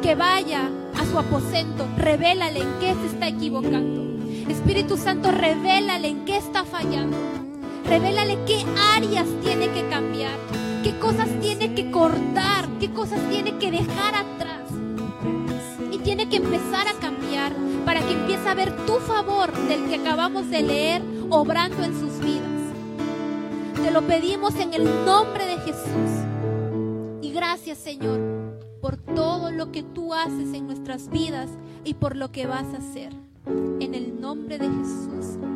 que 0.00 0.14
vaya 0.14 0.70
a 0.98 1.04
su 1.04 1.18
aposento, 1.18 1.86
revélale 1.98 2.60
en 2.60 2.78
qué 2.80 2.94
se 2.94 3.06
está 3.12 3.28
equivocando. 3.28 4.24
Espíritu 4.48 4.96
Santo, 4.96 5.30
revélale 5.32 6.08
en 6.08 6.24
qué 6.24 6.38
está 6.38 6.64
fallando. 6.64 7.18
Revélale 7.84 8.38
qué 8.46 8.64
áreas 8.94 9.26
tiene 9.42 9.68
que 9.70 9.86
cambiar, 9.88 10.38
qué 10.82 10.98
cosas 10.98 11.28
tiene 11.40 11.74
que 11.74 11.90
cortar, 11.90 12.68
qué 12.78 12.90
cosas 12.90 13.20
tiene 13.28 13.58
que 13.58 13.70
dejar 13.70 14.14
atrás. 14.14 14.70
Y 15.92 15.98
tiene 15.98 16.28
que 16.28 16.36
empezar 16.36 16.88
a 16.88 16.94
cambiar 16.94 17.52
para 17.84 18.00
que 18.00 18.12
empiece 18.12 18.48
a 18.48 18.54
ver 18.54 18.74
tu 18.86 18.94
favor 18.94 19.52
del 19.68 19.88
que 19.88 19.96
acabamos 19.96 20.48
de 20.50 20.62
leer 20.62 21.02
obrando 21.28 21.82
en 21.82 21.98
sus 21.98 22.18
vidas. 22.20 22.50
Te 23.82 23.90
lo 23.90 24.02
pedimos 24.02 24.54
en 24.56 24.74
el 24.74 24.84
nombre 25.04 25.46
de 25.46 25.56
Jesús. 25.58 26.10
Y 27.22 27.32
gracias 27.32 27.78
Señor 27.78 28.20
por 28.80 28.96
todo 28.96 29.50
lo 29.50 29.72
que 29.72 29.82
tú 29.82 30.14
haces 30.14 30.54
en 30.54 30.66
nuestras 30.66 31.10
vidas 31.10 31.50
y 31.84 31.94
por 31.94 32.16
lo 32.16 32.32
que 32.32 32.46
vas 32.46 32.66
a 32.74 32.78
hacer. 32.78 33.12
En 33.46 33.94
el 33.94 34.20
nombre 34.20 34.58
de 34.58 34.68
Jesús. 34.68 35.49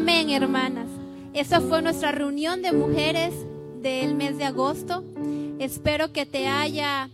Amén, 0.00 0.30
hermanas. 0.30 0.88
Esa 1.34 1.60
fue 1.60 1.82
nuestra 1.82 2.10
reunión 2.10 2.62
de 2.62 2.72
mujeres 2.72 3.34
del 3.82 4.14
mes 4.14 4.38
de 4.38 4.44
agosto. 4.44 5.04
Espero 5.58 6.10
que 6.10 6.24
te 6.24 6.46
haya 6.46 7.10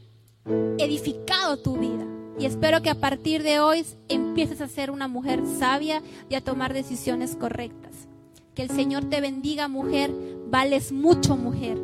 edificado 0.79 1.57
tu 1.57 1.79
vida. 1.79 2.07
Y 2.39 2.47
espero 2.47 2.83
que 2.83 2.91
a 2.91 3.01
partir 3.01 3.43
de 3.43 3.59
hoy 3.59 3.85
empieces 4.09 4.61
a 4.61 4.69
ser 4.69 4.93
una 4.93 5.09
mujer 5.09 5.43
sabia 5.59 6.01
y 6.29 6.37
a 6.37 6.45
tomar 6.45 6.75
decisiones 6.75 7.35
correctas. 7.35 8.07
Que 8.55 8.63
el 8.63 8.71
Señor 8.71 9.07
te 9.07 9.21
bendiga, 9.21 9.67
mujer. 9.67 10.13
Vales 10.47 10.93
mucho, 10.93 11.37
mujer. 11.37 11.77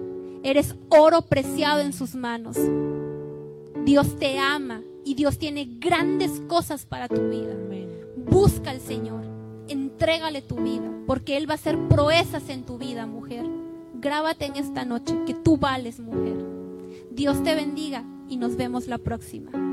Eres 0.44 0.76
oro 0.88 1.22
preciado 1.22 1.80
en 1.80 1.92
sus 1.92 2.14
manos. 2.14 2.56
Dios 3.84 4.16
te 4.20 4.38
ama 4.38 4.82
y 5.04 5.14
Dios 5.14 5.36
tiene 5.36 5.68
grandes 5.80 6.40
cosas 6.46 6.86
para 6.86 7.08
tu 7.08 7.28
vida. 7.28 7.56
Busca 8.16 8.70
al 8.70 8.80
Señor, 8.80 9.31
entrégale 9.72 10.42
tu 10.42 10.56
vida, 10.56 10.90
porque 11.06 11.36
Él 11.36 11.48
va 11.48 11.54
a 11.54 11.56
hacer 11.56 11.78
proezas 11.88 12.48
en 12.48 12.64
tu 12.64 12.78
vida, 12.78 13.06
mujer. 13.06 13.44
Grábate 13.94 14.46
en 14.46 14.56
esta 14.56 14.84
noche 14.84 15.16
que 15.26 15.34
tú 15.34 15.56
vales, 15.56 16.00
mujer. 16.00 16.36
Dios 17.10 17.42
te 17.42 17.54
bendiga 17.54 18.04
y 18.28 18.36
nos 18.36 18.56
vemos 18.56 18.86
la 18.86 18.98
próxima. 18.98 19.71